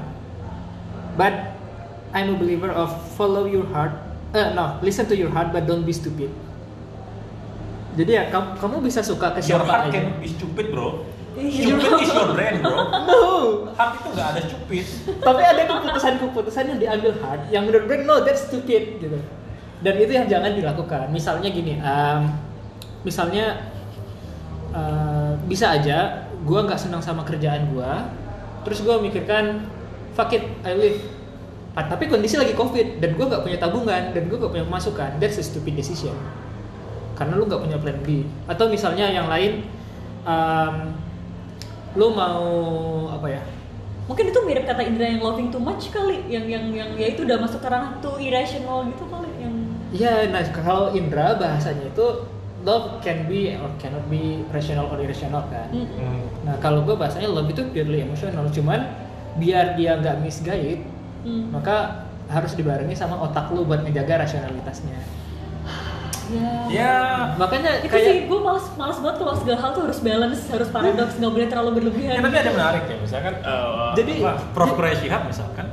but 1.13 1.55
I'm 2.09 2.33
a 2.33 2.37
believer 2.37 2.71
of 2.71 2.89
follow 3.13 3.45
your 3.45 3.67
heart 3.67 3.93
eh 4.31 4.49
no 4.51 4.79
listen 4.79 5.05
to 5.05 5.15
your 5.15 5.29
heart 5.29 5.51
but 5.51 5.67
don't 5.67 5.83
be 5.83 5.91
stupid 5.91 6.31
jadi 7.97 8.11
ya 8.13 8.23
kamu, 8.29 8.47
kamu 8.61 8.75
bisa 8.85 9.01
suka 9.01 9.33
ke 9.33 9.41
Your 9.41 9.65
siapa 9.65 9.65
heart 9.65 9.83
aja 9.89 9.93
can 9.97 10.05
be 10.21 10.29
stupid 10.29 10.69
bro. 10.69 11.03
Iya. 11.37 11.73
Stupid 11.73 11.91
is 12.01 12.09
your 12.13 12.29
brain 12.33 12.55
bro. 12.61 12.77
no 13.09 13.21
Heart 13.73 13.91
itu 13.97 14.07
nggak 14.13 14.27
ada 14.33 14.41
stupid. 14.45 14.85
tapi 15.21 15.41
ada 15.41 15.61
keputusan-keputusan 15.65 16.63
yang 16.69 16.79
diambil 16.81 17.11
hard 17.21 17.41
yang 17.49 17.63
menurut 17.65 17.85
gue 17.89 17.97
no 18.05 18.21
that's 18.21 18.45
stupid 18.45 19.01
gitu 19.01 19.17
dan 19.81 19.93
itu 20.01 20.11
yang 20.13 20.25
jangan 20.25 20.51
dilakukan 20.57 21.09
misalnya 21.13 21.49
gini 21.53 21.77
um, 21.81 22.33
misalnya 23.05 23.69
uh, 24.73 25.37
bisa 25.45 25.77
aja 25.77 26.25
gue 26.41 26.59
nggak 26.65 26.81
senang 26.81 27.01
sama 27.05 27.21
kerjaan 27.21 27.69
gue 27.69 27.91
terus 28.65 28.81
gue 28.81 28.95
mikirkan 28.97 29.69
fuck 30.17 30.33
it 30.33 30.43
I 30.65 30.73
leave 30.73 31.01
tapi 31.77 32.09
kondisi 32.09 32.41
lagi 32.41 32.57
covid 32.57 32.97
dan 32.97 33.13
gue 33.13 33.25
nggak 33.29 33.45
punya 33.45 33.57
tabungan 33.61 34.09
dan 34.09 34.23
gue 34.25 34.37
nggak 34.41 34.49
punya 34.49 34.65
pemasukan 34.65 35.21
that's 35.21 35.37
a 35.37 35.45
stupid 35.45 35.77
decision 35.77 36.17
karena 37.17 37.33
lu 37.35 37.49
nggak 37.49 37.61
punya 37.65 37.77
plan 37.81 37.99
B 38.05 38.23
atau 38.45 38.69
misalnya 38.69 39.09
yang 39.09 39.27
lain 39.27 39.65
um, 40.23 40.93
lu 41.97 42.13
mau 42.13 42.45
apa 43.09 43.27
ya 43.27 43.43
Mungkin 44.07 44.31
itu 44.31 44.39
mirip 44.47 44.63
kata 44.63 44.87
Indra 44.87 45.03
yang 45.03 45.19
loving 45.19 45.51
too 45.51 45.59
much 45.59 45.91
kali, 45.91 46.23
yang 46.31 46.47
yang 46.47 46.71
yang 46.71 46.95
ya 46.95 47.11
itu 47.11 47.27
udah 47.27 47.43
masuk 47.43 47.59
ke 47.59 47.67
ranah 47.67 47.99
too 47.99 48.15
irrational 48.23 48.87
gitu 48.87 49.03
kali 49.11 49.27
yang 49.35 49.51
Iya, 49.91 50.31
nah 50.31 50.39
kalau 50.47 50.95
Indra 50.95 51.35
bahasanya 51.35 51.91
itu 51.91 52.23
love 52.63 53.03
can 53.03 53.27
be 53.27 53.51
or 53.59 53.67
cannot 53.75 54.07
be 54.07 54.47
rational 54.55 54.87
or 54.87 54.95
irrational 55.03 55.43
kan. 55.51 55.67
Mm. 55.75 55.87
Hmm. 55.91 56.23
Nah 56.47 56.55
kalau 56.63 56.87
gue 56.87 56.95
bahasanya 56.95 57.27
love 57.27 57.51
itu 57.51 57.67
purely 57.75 57.99
emotional, 57.99 58.47
cuman 58.47 58.87
biar 59.35 59.75
dia 59.75 59.99
nggak 59.99 60.23
misguide, 60.23 60.87
Hmm. 61.27 61.51
maka 61.51 62.07
harus 62.31 62.55
dibarengi 62.55 62.95
sama 62.95 63.19
otak 63.19 63.51
lu 63.51 63.67
buat 63.67 63.83
ngejaga 63.83 64.23
rasionalitasnya. 64.23 64.95
Ya. 66.27 66.51
Ya, 66.67 66.95
Makanya 67.35 67.71
Itu 67.79 67.87
sih 67.87 68.03
kayak 68.03 68.27
gue 68.27 68.39
males 68.39 68.65
males 68.75 68.97
banget 68.99 69.17
kalau 69.17 69.33
segala 69.35 69.57
hal 69.57 69.69
tuh 69.71 69.81
harus 69.87 69.99
balance, 69.99 70.41
harus 70.47 70.67
paradoks, 70.67 71.15
nggak 71.15 71.31
boleh 71.31 71.47
terlalu 71.47 71.69
berlebihan. 71.77 72.13
Ya, 72.13 72.21
tapi 72.21 72.35
ada 72.37 72.51
menarik 72.51 72.83
ya, 72.85 72.97
misalkan 72.97 73.33
uh, 73.41 73.95
Jadi- 73.95 74.19
apa, 74.19 74.33
Prof. 74.51 74.71
Quraish 74.75 74.99
Shihab 74.99 75.23
misalkan 75.23 75.67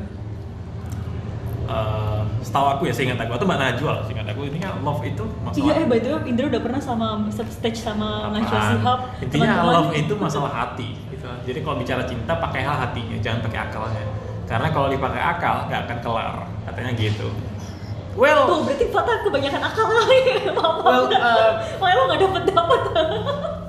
uh, 1.66 2.22
setahu 2.38 2.66
aku 2.70 2.82
ya 2.86 2.94
seingat 2.94 3.18
aku 3.18 3.32
atau 3.34 3.46
Mbak 3.48 3.58
Najwa 3.58 3.90
lah 3.96 4.02
seingat 4.04 4.26
aku 4.28 4.40
intinya 4.46 4.70
love 4.78 5.02
itu 5.02 5.24
masalah 5.42 5.64
Iya, 5.64 5.72
eh 5.74 5.86
by 5.88 5.98
the 5.98 6.08
way, 6.12 6.22
Indra 6.28 6.44
udah 6.46 6.62
pernah 6.62 6.80
sama 6.80 7.06
satu 7.28 7.50
stage 7.50 7.78
sama 7.80 8.30
Najwa. 8.30 8.58
Shihab. 8.70 9.00
intinya 9.20 9.46
teman-teman. 9.50 9.74
love 9.74 9.90
itu 9.92 10.12
masalah 10.14 10.52
hati 10.52 10.88
gitu. 11.08 11.26
jadi 11.42 11.58
kalau 11.60 11.76
bicara 11.80 12.02
cinta 12.04 12.32
pakai 12.36 12.60
hal 12.62 12.76
hatinya 12.78 13.16
jangan 13.18 13.40
pakai 13.42 13.58
akalnya 13.64 14.04
karena 14.44 14.68
kalau 14.70 14.88
dipakai 14.92 15.22
akal 15.24 15.54
nggak 15.66 15.80
akan 15.88 15.98
kelar 15.98 16.34
katanya 16.64 16.92
gitu 16.94 17.28
Tuh, 18.14 18.22
well 18.22 18.62
berarti 18.62 18.86
Fatah 18.88 19.16
kebanyakan 19.20 19.60
akal 19.60 19.84
kali. 19.84 20.18
Maaf, 20.56 20.74
Well, 20.80 21.04
uh, 21.10 21.50
Makanya 21.76 21.94
lo 21.94 22.02
nggak 22.06 22.20
dapet 22.22 22.42
dapet. 22.48 22.80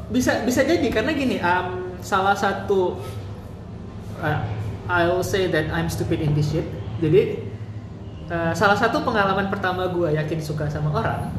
bisa 0.07 0.31
bisa 0.45 0.61
jadi 0.61 0.87
karena 0.87 1.11
gini, 1.11 1.41
um, 1.41 1.97
salah 1.99 2.37
satu 2.37 3.01
uh, 4.21 4.39
I'll 4.85 5.25
say 5.25 5.49
that 5.49 5.73
I'm 5.73 5.89
stupid 5.89 6.21
in 6.21 6.31
this 6.31 6.53
shit. 6.53 6.69
Jadi 7.01 7.41
uh, 8.29 8.53
salah 8.53 8.77
satu 8.77 9.01
pengalaman 9.01 9.49
pertama 9.49 9.89
gue 9.89 10.13
yakin 10.13 10.39
suka 10.39 10.69
sama 10.69 10.93
orang, 10.93 11.33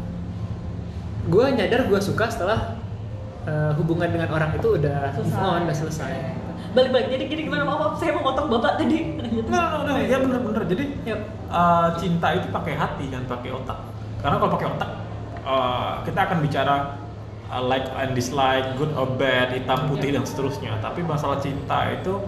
gue 1.27 1.47
nyadar 1.55 1.87
gue 1.87 2.01
suka 2.03 2.27
setelah 2.27 2.75
uh, 3.47 3.71
hubungan 3.79 4.11
dengan 4.11 4.35
orang 4.35 4.51
itu 4.55 4.77
udah 4.77 5.15
move 5.15 5.31
Selesai. 5.31 5.47
on, 5.47 5.61
udah 5.63 5.77
selesai. 5.79 6.15
Balik-balik 6.77 7.09
jadi 7.09 7.25
gini 7.25 7.41
gimana 7.49 7.65
maaf 7.65 7.97
saya 7.97 8.13
mau 8.13 8.29
potong 8.29 8.53
bapak 8.53 8.77
tadi. 8.77 9.17
Nggak, 9.17 9.49
nggak, 9.49 9.81
nggak. 9.89 9.99
ya 10.05 10.17
bener-bener. 10.21 10.63
Jadi 10.69 10.85
Yuk. 11.09 11.21
uh, 11.49 11.89
cinta 11.97 12.29
itu 12.37 12.47
pakai 12.53 12.75
hati 12.77 13.05
kan 13.09 13.25
pakai 13.25 13.51
otak. 13.57 13.79
Karena 14.21 14.37
kalau 14.37 14.53
pakai 14.53 14.69
otak, 14.77 14.91
uh, 15.49 15.93
kita 16.05 16.21
akan 16.29 16.39
bicara 16.45 16.77
uh, 17.49 17.63
like 17.65 17.89
and 17.97 18.13
dislike, 18.13 18.77
good 18.77 18.93
or 18.93 19.09
bad, 19.17 19.57
hitam 19.57 19.89
putih 19.89 20.13
Yep. 20.13 20.17
dan 20.21 20.25
seterusnya. 20.29 20.73
Tapi 20.85 21.01
masalah 21.01 21.41
cinta 21.41 21.89
itu 21.97 22.21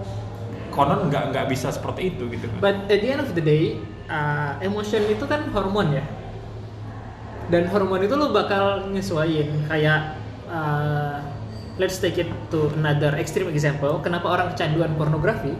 konon 0.72 1.12
nggak 1.12 1.34
nggak 1.36 1.46
bisa 1.52 1.68
seperti 1.68 2.16
itu 2.16 2.24
gitu 2.32 2.48
kan. 2.48 2.58
But 2.64 2.76
at 2.88 2.98
the 3.04 3.08
end 3.12 3.20
of 3.20 3.30
the 3.36 3.44
day, 3.44 3.76
uh, 4.08 4.56
emotion 4.64 5.04
itu 5.12 5.24
kan 5.28 5.44
hormon 5.52 5.92
ya. 5.92 6.04
Dan 7.48 7.68
hormon 7.72 8.04
itu 8.04 8.12
lo 8.12 8.32
bakal 8.32 8.92
nyesuaiin 8.92 9.64
kayak 9.68 10.20
uh, 10.52 11.07
let's 11.78 12.02
take 12.02 12.18
it 12.18 12.30
to 12.50 12.68
another 12.74 13.14
extreme 13.16 13.48
example. 13.48 14.02
Kenapa 14.02 14.26
orang 14.28 14.52
kecanduan 14.52 14.98
pornografi? 14.98 15.54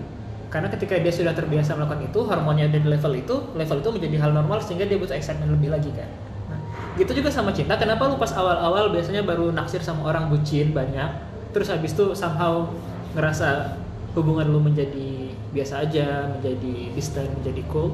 Karena 0.49 0.67
ketika 0.73 0.99
dia 0.99 1.13
sudah 1.13 1.33
terbiasa 1.37 1.77
melakukan 1.79 2.09
itu, 2.09 2.21
hormonnya 2.27 2.73
ada 2.73 2.81
di 2.81 2.89
level 2.89 3.13
itu, 3.15 3.37
level 3.55 3.79
itu 3.79 3.91
menjadi 3.95 4.17
hal 4.27 4.31
normal 4.35 4.59
sehingga 4.65 4.89
dia 4.89 4.99
butuh 4.99 5.15
excitement 5.15 5.55
lebih 5.55 5.71
lagi 5.71 5.93
kan. 5.93 6.09
Nah, 6.49 6.59
gitu 6.97 7.13
juga 7.13 7.29
sama 7.29 7.53
cinta. 7.53 7.77
Kenapa 7.77 8.09
lu 8.09 8.17
pas 8.17 8.33
awal-awal 8.33 8.91
biasanya 8.91 9.23
baru 9.23 9.53
naksir 9.53 9.85
sama 9.85 10.09
orang 10.09 10.33
bucin 10.33 10.73
banyak, 10.73 11.21
terus 11.53 11.69
habis 11.69 11.93
itu 11.93 12.17
somehow 12.17 12.65
ngerasa 13.13 13.77
hubungan 14.17 14.49
lu 14.49 14.61
menjadi 14.65 15.37
biasa 15.53 15.85
aja, 15.85 16.33
menjadi 16.33 16.97
distant, 16.97 17.29
menjadi 17.45 17.63
cool. 17.69 17.93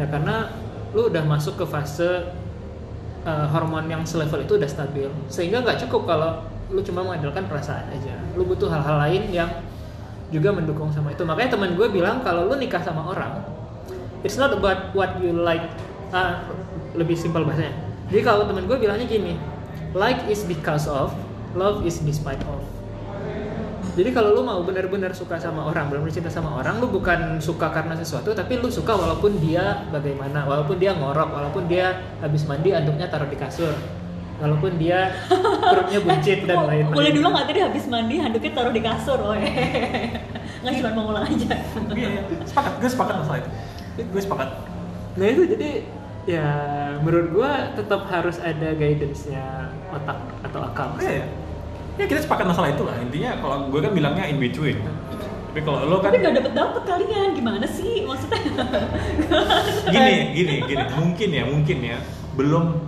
Ya 0.00 0.08
karena 0.08 0.48
lu 0.96 1.12
udah 1.12 1.22
masuk 1.28 1.60
ke 1.60 1.64
fase 1.68 2.24
uh, 3.28 3.46
hormon 3.52 3.84
yang 3.84 4.02
selevel 4.08 4.48
itu 4.48 4.56
udah 4.56 4.66
stabil, 4.66 5.12
sehingga 5.28 5.60
nggak 5.60 5.84
cukup 5.86 6.08
kalau 6.08 6.40
lu 6.70 6.80
cuma 6.86 7.02
mengandalkan 7.02 7.50
perasaan 7.50 7.90
aja. 7.90 8.14
Lu 8.38 8.46
butuh 8.46 8.70
hal-hal 8.70 8.96
lain 9.06 9.22
yang 9.34 9.50
juga 10.30 10.54
mendukung 10.54 10.94
sama 10.94 11.10
itu. 11.10 11.26
Makanya 11.26 11.58
teman 11.58 11.74
gue 11.74 11.86
bilang 11.90 12.22
kalau 12.22 12.46
lu 12.46 12.54
nikah 12.54 12.80
sama 12.80 13.10
orang, 13.10 13.42
it's 14.22 14.38
not 14.38 14.54
about 14.54 14.94
what 14.94 15.18
you 15.18 15.34
like. 15.34 15.66
Ah, 16.14 16.42
lebih 16.94 17.14
simpel 17.14 17.46
bahasanya. 17.46 17.74
Jadi 18.10 18.22
kalau 18.26 18.46
teman 18.46 18.66
gue 18.66 18.78
bilangnya 18.78 19.06
gini, 19.06 19.38
like 19.94 20.18
is 20.26 20.42
because 20.46 20.90
of, 20.90 21.14
love 21.54 21.82
is 21.86 22.02
despite 22.02 22.42
of. 22.46 22.62
Jadi 23.98 24.14
kalau 24.14 24.38
lu 24.38 24.42
mau 24.46 24.62
benar-benar 24.62 25.10
suka 25.10 25.34
sama 25.34 25.66
orang, 25.66 25.90
benar-benar 25.90 26.14
cinta 26.14 26.30
sama 26.30 26.54
orang, 26.62 26.78
lu 26.78 26.86
bukan 26.94 27.42
suka 27.42 27.74
karena 27.74 27.98
sesuatu, 27.98 28.30
tapi 28.30 28.62
lu 28.62 28.70
suka 28.70 28.94
walaupun 28.94 29.34
dia 29.42 29.82
bagaimana, 29.90 30.46
walaupun 30.46 30.78
dia 30.78 30.94
ngorok, 30.94 31.26
walaupun 31.34 31.66
dia 31.66 31.98
habis 32.22 32.46
mandi 32.46 32.70
anduknya 32.70 33.10
taruh 33.10 33.26
di 33.26 33.34
kasur, 33.34 33.74
walaupun 34.40 34.72
dia 34.80 35.12
perutnya 35.60 36.00
buncit 36.00 36.38
dan 36.48 36.64
lain-lain. 36.64 36.96
boleh 36.96 37.10
dulu 37.12 37.26
nggak 37.30 37.46
tadi 37.52 37.60
habis 37.60 37.84
mandi 37.86 38.16
handuknya 38.16 38.52
taruh 38.56 38.72
di 38.72 38.82
kasur 38.82 39.18
oh 39.20 39.36
nggak 40.60 40.72
cuma 40.80 40.90
mau 40.92 41.02
ngulang 41.08 41.24
aja 41.24 41.56
Iya, 41.92 42.08
iya. 42.08 42.22
sepakat, 42.44 42.72
gue 42.80 42.90
sepakat 42.90 43.14
masalah 43.20 43.38
itu. 43.40 43.50
Gue 44.10 44.22
sepakat. 44.22 44.48
Nah 45.16 45.26
itu 45.26 45.42
jadi 45.48 45.70
ya 46.28 46.46
menurut 47.00 47.26
gua 47.32 47.72
tetap 47.74 48.04
harus 48.12 48.36
ada 48.38 48.76
guidance-nya 48.76 49.72
otak 49.90 50.18
atau 50.44 50.60
akal. 50.64 50.88
Iya, 51.00 51.24
ya. 51.24 51.26
Ya 51.98 52.04
kita 52.08 52.20
sepakat 52.24 52.44
masalah 52.48 52.68
itu 52.72 52.84
lah. 52.84 52.96
Intinya 53.00 53.36
kalau 53.40 53.68
gue 53.68 53.80
kan 53.80 53.92
bilangnya 53.92 54.24
in 54.28 54.36
between. 54.40 54.80
Tapi 55.50 55.60
kalau 55.66 55.82
lo 55.88 55.98
kan 55.98 56.14
tapi 56.14 56.22
nggak 56.22 56.34
dapet 56.38 56.52
dapet 56.54 56.82
kalian 56.86 57.28
gimana 57.34 57.66
sih 57.66 58.06
maksudnya 58.06 58.38
gini, 59.90 60.14
gini, 60.36 60.54
gini. 60.68 60.84
Mungkin 60.94 61.28
ya, 61.34 61.44
mungkin 61.48 61.78
ya. 61.82 61.98
Belum 62.38 62.78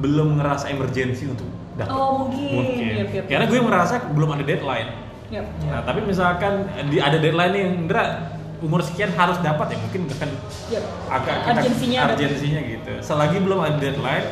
belum 0.00 0.40
ngerasa 0.40 0.72
emergency 0.72 1.28
untuk 1.28 1.46
dapet. 1.76 1.92
Oh, 1.92 2.26
mungkin. 2.32 3.04
Yap, 3.04 3.10
yap, 3.12 3.24
Karena 3.28 3.44
yap. 3.46 3.52
gue 3.52 3.60
merasa 3.60 3.94
belum 4.10 4.30
ada 4.32 4.44
deadline. 4.44 4.88
Yap. 5.30 5.46
Nah, 5.68 5.80
tapi 5.84 6.00
misalkan 6.02 6.52
di 6.88 6.98
ada 6.98 7.20
deadline 7.20 7.54
yang 7.54 7.70
Indra 7.84 8.34
umur 8.60 8.84
sekian 8.84 9.08
harus 9.14 9.40
dapat 9.40 9.72
ya 9.72 9.78
mungkin 9.78 10.04
akan 10.10 10.30
Yap. 10.68 10.84
agak 11.08 11.34
kita 11.40 11.50
Urgensinya 11.54 11.98
ada. 12.04 12.12
urgensinya 12.12 12.60
gitu. 12.60 12.92
Selagi 13.00 13.38
belum 13.40 13.58
ada 13.60 13.76
deadline, 13.78 14.26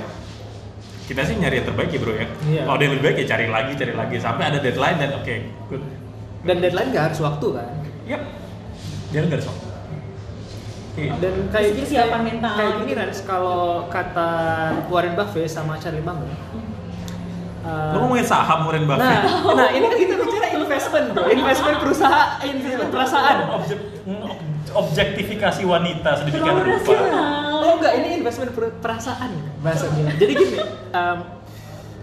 kita 1.07 1.21
sih 1.25 1.35
nyari 1.41 1.55
yang 1.63 1.67
terbaik 1.69 1.89
ya 1.89 2.01
bro 2.03 2.13
ya. 2.13 2.27
Iya. 2.45 2.63
Kalau 2.67 2.75
ada 2.77 2.83
yang 2.85 2.93
lebih 2.99 3.05
baik 3.09 3.17
ya 3.23 3.27
cari 3.31 3.47
lagi, 3.49 3.73
cari 3.77 3.93
lagi 3.97 4.17
sampai 4.21 4.45
ada 4.45 4.59
deadline 4.61 4.97
dan 5.01 5.11
oke, 5.17 5.35
good. 5.71 5.83
Dan 6.45 6.57
deadline 6.61 6.89
gak 6.93 7.05
harus 7.13 7.21
waktu 7.25 7.47
kan. 7.57 7.69
Yap. 8.05 8.23
Jangan 9.09 9.27
nggak 9.33 9.41
ada 9.41 9.47
soal. 9.49 9.59
Dan 11.23 11.35
kayak 11.55 11.71
gini 11.79 11.87
kayak, 11.95 12.21
mental 12.21 12.53
kayak 12.59 12.73
gini 12.83 12.91
gitu. 12.91 13.01
Rans, 13.01 13.19
kalau 13.23 13.87
kata 13.87 14.31
Warren 14.91 15.15
Buffett 15.15 15.47
sama 15.47 15.79
Charlie 15.79 16.03
Munger. 16.03 16.29
uh, 17.63 17.95
Lo 17.95 17.97
ngomongin 18.07 18.27
saham 18.27 18.67
Warren 18.67 18.85
Buffett. 18.91 19.07
Nah, 19.07 19.23
nah 19.55 19.69
ini 19.71 19.87
kan 19.87 19.99
kita 19.99 20.15
bicara 20.19 20.49
investment 20.59 21.07
bro, 21.15 21.25
investment 21.31 21.77
perusahaan, 21.79 22.29
investment 22.43 22.91
perasaan. 22.91 23.37
Objek, 23.63 23.79
objektifikasi 24.69 25.63
wanita 25.65 26.11
sedemikian 26.21 26.57
rupa. 26.61 26.95
Oh 27.65 27.73
enggak, 27.79 27.93
ini 28.03 28.09
investment 28.21 28.51
per- 28.53 28.77
perasaan 28.79 29.33
bahasa 29.65 29.89
bilang. 29.95 30.17
Jadi 30.19 30.33
gini, 30.35 30.59
um, 30.93 31.19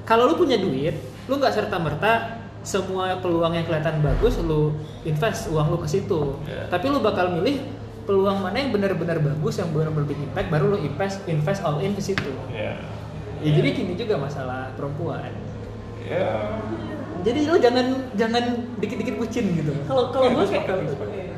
kalau 0.05 0.29
lu 0.29 0.35
punya 0.37 0.57
duit, 0.57 0.95
lu 1.25 1.37
nggak 1.37 1.53
serta 1.53 1.77
merta 1.81 2.41
semua 2.65 3.21
peluang 3.21 3.53
yang 3.53 3.65
kelihatan 3.69 4.01
bagus 4.01 4.41
lu 4.41 4.73
invest 5.05 5.53
uang 5.53 5.69
lu 5.69 5.77
ke 5.77 5.85
situ. 5.85 6.33
Yeah. 6.49 6.65
Tapi 6.73 6.89
lu 6.89 6.97
bakal 6.97 7.29
milih 7.37 7.61
peluang 8.05 8.37
mana 8.39 8.57
yang 8.61 8.71
benar-benar 8.71 9.17
bagus, 9.17 9.57
yang 9.57 9.69
benar-benar 9.73 10.05
big 10.05 10.21
impact, 10.21 10.47
baru 10.53 10.65
lu 10.73 10.77
invest 10.81 11.25
invest 11.25 11.61
all 11.65 11.81
in 11.81 11.97
ke 11.97 12.01
situ. 12.01 12.31
Ya. 12.53 12.77
Ya, 13.43 13.49
jadi 13.51 13.67
gini 13.77 13.93
juga 13.93 14.15
masalah 14.17 14.71
perempuan. 14.73 15.29
Ya. 16.01 16.57
Jadi 17.25 17.49
lu 17.49 17.57
jangan 17.57 17.85
jangan 18.13 18.43
dikit-dikit 18.77 19.17
bucin 19.17 19.49
gitu. 19.57 19.73
kalau 19.89 20.13
kalau 20.13 20.29
gue 20.29 20.45
kayak 20.45 20.65
sepakat. 20.69 21.33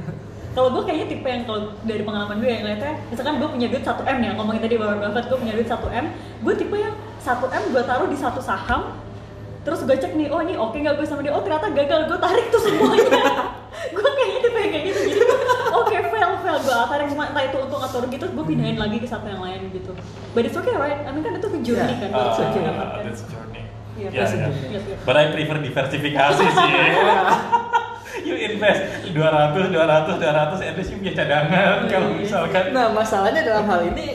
kalau 0.51 0.69
gue 0.73 0.83
kayaknya 0.83 1.07
tipe 1.07 1.27
yang 1.29 1.43
kalau 1.47 1.71
dari 1.87 2.03
pengalaman 2.03 2.43
gue 2.43 2.49
yang 2.49 2.61
ngeliatnya 2.65 2.93
misalkan 3.07 3.39
gue 3.39 3.47
punya 3.47 3.67
duit 3.71 3.85
1 3.85 3.93
m 4.03 4.17
ya 4.19 4.31
ngomongin 4.35 4.61
tadi 4.65 4.75
Warren 4.75 4.99
Buffett 4.99 5.25
gue 5.31 5.37
punya 5.37 5.53
duit 5.55 5.69
1 5.69 5.79
m 5.79 6.05
gue 6.17 6.53
tipe 6.59 6.75
yang 6.75 6.95
1 7.23 7.29
m 7.39 7.63
gue 7.71 7.83
taruh 7.85 8.07
di 8.09 8.17
satu 8.19 8.41
saham 8.43 8.97
terus 9.63 9.79
gue 9.85 9.95
cek 9.95 10.17
nih 10.17 10.27
oh 10.33 10.41
ini 10.43 10.57
oke 10.59 10.75
nggak 10.75 10.97
gue 10.97 11.05
sama 11.07 11.21
dia 11.23 11.31
oh 11.31 11.45
ternyata 11.45 11.71
gagal 11.71 12.09
gue 12.09 12.19
tarik 12.19 12.45
tuh 12.51 12.61
semuanya 12.67 13.21
gue 13.95 14.09
kayaknya 14.17 14.39
tipe 14.43 14.57
yang 14.59 14.71
kayak 14.73 14.85
gitu 14.91 14.99
jadi 15.13 15.23
gue 15.23 15.39
oke 15.71 15.95
gue 16.59 16.75
tarik 16.87 17.07
semua 17.07 17.25
entah 17.27 17.43
itu 17.43 17.57
untung 17.59 17.79
atau 17.79 17.97
rugi 17.99 18.15
terus 18.15 18.31
gue 18.31 18.45
pindahin 18.45 18.75
lagi 18.75 18.97
ke 18.97 19.05
satu 19.05 19.25
yang 19.25 19.39
lain 19.39 19.61
gitu 19.69 19.91
but 20.31 20.41
it's 20.41 20.53
okay 20.53 20.73
right 20.73 20.99
I 20.99 21.09
mean 21.09 21.21
kan 21.21 21.33
itu 21.33 21.47
ke 21.47 21.59
journey 21.61 21.85
Yeah. 21.87 21.99
kan 21.99 22.09
Ah, 22.09 22.23
untuk 22.27 22.43
okay. 22.43 22.59
mendapatkan 22.59 23.01
that's 23.03 23.21
a 23.21 23.27
journey. 23.27 23.63
Ya, 23.95 24.07
that's 24.11 24.29
a 24.29 24.37
ya. 24.37 24.45
journey. 24.45 24.67
Iya, 24.67 24.79
iya. 24.83 24.95
But 25.01 25.15
I 25.15 25.25
prefer 25.27 25.57
diversifikasi 25.59 26.43
sih. 26.57 26.71
you 28.23 28.35
invest 28.35 28.81
200, 29.07 29.71
200, 29.71 29.73
200, 29.73 30.61
at 30.63 30.75
least 30.75 30.89
you 30.91 30.97
punya 30.97 31.13
cadangan 31.15 31.49
Iya, 31.79 31.87
kalau 31.87 32.09
misalkan 32.13 32.63
Nah, 32.71 32.87
masalahnya 32.91 33.41
dalam 33.41 33.65
hal 33.65 33.81
ini 33.87 34.07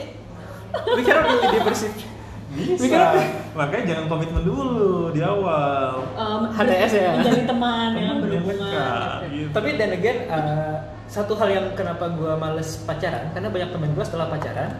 we 0.89 1.01
cannot 1.01 1.27
really 1.27 1.49
diversify. 1.51 2.05
bisa. 2.53 3.17
Makanya 3.51 3.83
jangan 3.87 4.05
komitmen 4.07 4.43
dulu 4.43 5.09
di 5.09 5.21
awal. 5.21 6.05
Um, 6.13 6.41
HTS 6.47 6.91
ya? 6.95 7.09
menjadi 7.15 7.43
teman 7.45 7.89
yang 7.95 8.17
berhubungan 8.19 9.25
gitu. 9.27 9.49
Tapi 9.49 9.69
dan 9.73 9.89
again, 9.91 10.17
uh, 10.27 10.75
satu 11.07 11.33
hal 11.37 11.49
yang 11.51 11.65
kenapa 11.77 12.09
gue 12.11 12.33
males 12.35 12.81
pacaran, 12.83 13.29
karena 13.31 13.49
banyak 13.51 13.69
temen 13.69 13.89
gue 13.93 14.05
setelah 14.05 14.27
pacaran, 14.31 14.71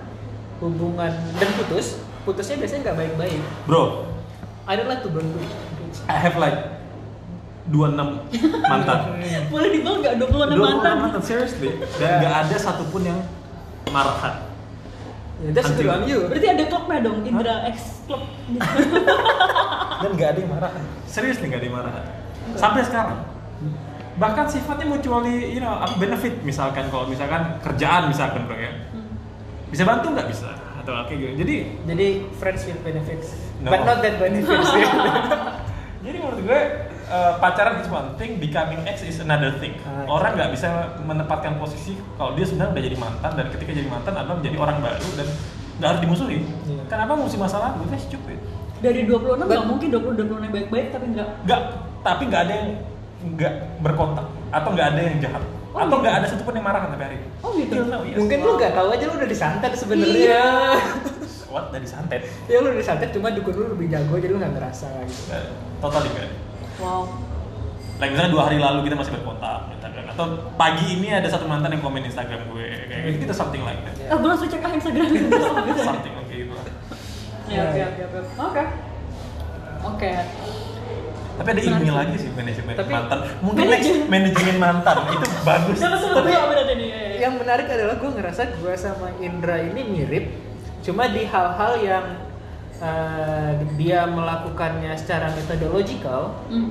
hubungan 0.60 1.12
dan 1.38 1.50
putus, 1.60 2.02
putusnya 2.24 2.58
biasanya 2.58 2.82
nggak 2.92 2.98
baik-baik. 2.98 3.42
Bro, 3.68 4.08
I 4.66 4.74
don't 4.80 4.90
like 4.90 5.04
to 5.04 5.12
burn 5.12 5.28
bridge. 5.36 5.52
I 6.10 6.18
have 6.18 6.40
like 6.40 6.58
26 7.70 7.96
mantan. 8.68 9.00
boleh 9.54 9.70
dibilang 9.72 10.00
nggak 10.04 10.16
26 10.20 10.60
mantan 10.60 10.96
mantan, 11.00 11.22
seriously. 11.24 11.72
Dan 12.00 12.24
nggak 12.24 12.36
ada 12.48 12.56
satupun 12.60 13.02
yang 13.08 13.20
marahan. 13.92 14.44
Yeah, 15.44 15.52
that's 15.52 15.72
Until- 15.76 15.92
on 15.92 16.08
you. 16.08 16.20
berarti 16.32 16.48
ada 16.48 16.64
klubnya 16.72 16.98
dong 17.04 17.20
Indra 17.28 17.68
X 17.68 18.06
Club 18.08 18.24
Dan 20.04 20.10
nggak 20.16 20.30
ada 20.36 20.40
yang 20.40 20.52
marahan. 20.52 20.84
Serius 21.08 21.38
nih 21.44 21.48
nggak 21.52 21.60
ada 21.60 21.68
yang 21.68 21.78
marahan. 21.78 22.06
Sampai 22.56 22.82
sekarang. 22.84 23.20
Bahkan 24.14 24.46
sifatnya 24.46 24.86
mutually, 24.86 25.52
you 25.52 25.62
know, 25.62 25.74
apa 25.74 25.98
benefit 25.98 26.38
misalkan 26.42 26.86
kalau 26.88 27.10
misalkan 27.10 27.58
kerjaan 27.62 28.08
misalkan 28.08 28.46
bro 28.46 28.54
ya. 28.54 28.72
Bisa 29.70 29.84
bantu 29.84 30.14
nggak 30.14 30.30
bisa 30.30 30.54
atau 30.78 30.94
kayak 31.08 31.18
gitu. 31.18 31.34
Jadi 31.42 31.56
Jadi 31.88 32.08
friends 32.38 32.62
with 32.64 32.80
benefits, 32.82 33.34
No. 33.64 33.72
but 33.72 33.82
not 33.82 34.00
that 34.00 34.22
benefits. 34.22 34.70
Jadi 36.06 36.18
menurut 36.20 36.40
gue 36.44 36.62
uh, 37.08 37.40
pacaran 37.40 37.80
is 37.80 37.88
one 37.88 38.14
thing, 38.20 38.36
becoming 38.36 38.84
ex 38.84 39.02
is 39.02 39.24
another 39.24 39.56
thing. 39.58 39.72
Ah, 39.88 40.04
orang 40.12 40.36
nggak 40.36 40.52
bisa 40.52 41.00
menempatkan 41.00 41.56
posisi 41.56 41.96
kalau 42.20 42.36
dia 42.36 42.44
sebenarnya 42.44 42.76
udah 42.76 42.84
jadi 42.84 42.98
mantan 43.00 43.32
dan 43.40 43.48
ketika 43.50 43.72
jadi 43.72 43.88
mantan 43.88 44.14
adalah 44.14 44.36
menjadi 44.36 44.58
orang 44.60 44.78
baru 44.84 45.10
dan 45.16 45.28
nggak 45.80 45.88
harus 45.90 46.02
dimusuhin. 46.04 46.44
Iya. 46.68 46.84
Kenapa 46.86 47.16
musuh 47.16 47.40
masalah? 47.40 47.80
Gue 47.80 47.98
stupid. 47.98 48.38
dari 48.84 49.08
26 49.08 49.48
nggak 49.48 49.64
mungkin 49.64 49.88
20 49.96 50.28
26 50.28 50.44
yang 50.44 50.52
baik-baik 50.52 50.88
tapi 50.92 51.06
nggak 51.16 51.28
Nggak, 51.48 51.62
tapi 52.04 52.24
nggak 52.28 52.42
ada 52.44 52.54
yang 52.54 52.70
nggak 53.24 53.54
berkontak 53.80 54.26
atau 54.52 54.70
nggak 54.72 54.88
ada 54.94 55.02
yang 55.02 55.18
jahat 55.20 55.44
Oh, 55.74 55.82
atau 55.82 55.98
gitu. 55.98 56.06
nggak 56.06 56.16
ada 56.22 56.26
satupun 56.30 56.54
yang 56.54 56.66
marah 56.70 56.86
sampai 56.86 57.02
hari 57.02 57.18
ini. 57.18 57.28
oh 57.42 57.50
gitu 57.58 57.74
now, 57.90 58.06
yes. 58.06 58.18
Mungkin 58.22 58.38
lu 58.46 58.52
nggak 58.62 58.74
tahu 58.78 58.88
aja 58.94 59.04
lu 59.10 59.14
udah 59.18 59.26
disantet 59.26 59.72
sebenarnya. 59.74 60.22
Iya. 60.22 60.46
What 61.54 61.74
dari 61.74 61.88
santet? 61.90 62.22
ya 62.46 62.62
lu 62.62 62.70
udah 62.70 62.78
disantet, 62.78 63.10
cuma 63.10 63.34
dukun 63.34 63.54
lu 63.58 63.66
lebih 63.74 63.90
jago 63.90 64.14
jadi 64.22 64.32
lu 64.34 64.38
nggak 64.38 64.54
ngerasa 64.54 64.86
gitu. 65.02 65.22
Nggak, 65.34 65.44
Totally 65.82 66.10
nggak. 66.14 66.30
ada. 66.30 66.38
wow 66.78 67.04
like 68.02 68.10
misalnya 68.10 68.32
dua 68.34 68.44
hari 68.50 68.58
lalu 68.58 68.80
kita 68.90 68.96
masih 68.98 69.14
berkontak 69.16 69.60
atau 70.14 70.26
pagi 70.62 70.86
ini 70.94 71.10
ada 71.10 71.26
satu 71.26 71.50
mantan 71.50 71.74
yang 71.74 71.82
komen 71.82 72.06
Instagram 72.06 72.46
gue 72.54 72.66
kayak 72.86 73.18
gitu 73.18 73.34
something 73.34 73.66
like 73.66 73.82
that 73.82 74.14
Oh, 74.14 74.18
gue 74.22 74.30
langsung 74.30 74.46
cek 74.46 74.62
Instagram 74.62 75.10
gitu. 75.10 75.26
something 75.90 76.14
like 76.14 76.30
gitu 76.30 76.54
lah. 76.54 76.66
Ya, 77.50 77.64
ya, 77.74 77.88
ya, 77.98 78.06
ya. 78.06 78.22
Oke. 78.38 78.64
Oke. 79.90 80.12
Tapi 81.34 81.48
ada 81.50 81.62
ilmunya 81.64 81.94
lagi 81.96 82.16
sih 82.16 82.30
manajemen 82.32 82.74
Tapi- 82.74 82.94
mantan 82.94 83.20
mungkin 83.40 83.64
next 83.66 83.90
Manajemen. 83.90 84.08
manajemen 84.08 84.56
mantan 84.58 84.98
itu 85.10 85.26
bagus 85.42 85.78
ya, 85.80 85.90
ya. 86.78 87.08
yang 87.20 87.34
menarik 87.36 87.68
adalah 87.68 87.96
gue 87.96 88.12
ngerasa 88.12 88.42
gue 88.56 88.74
sama 88.76 89.08
Indra 89.18 89.58
ini 89.60 89.82
mirip 89.84 90.26
cuma 90.80 91.08
di 91.08 91.24
hal-hal 91.24 91.74
yang 91.80 92.06
eh, 92.76 93.52
dia 93.76 94.04
melakukannya 94.06 94.94
secara 94.94 95.32
metodological 95.32 96.38
Hmm. 96.48 96.70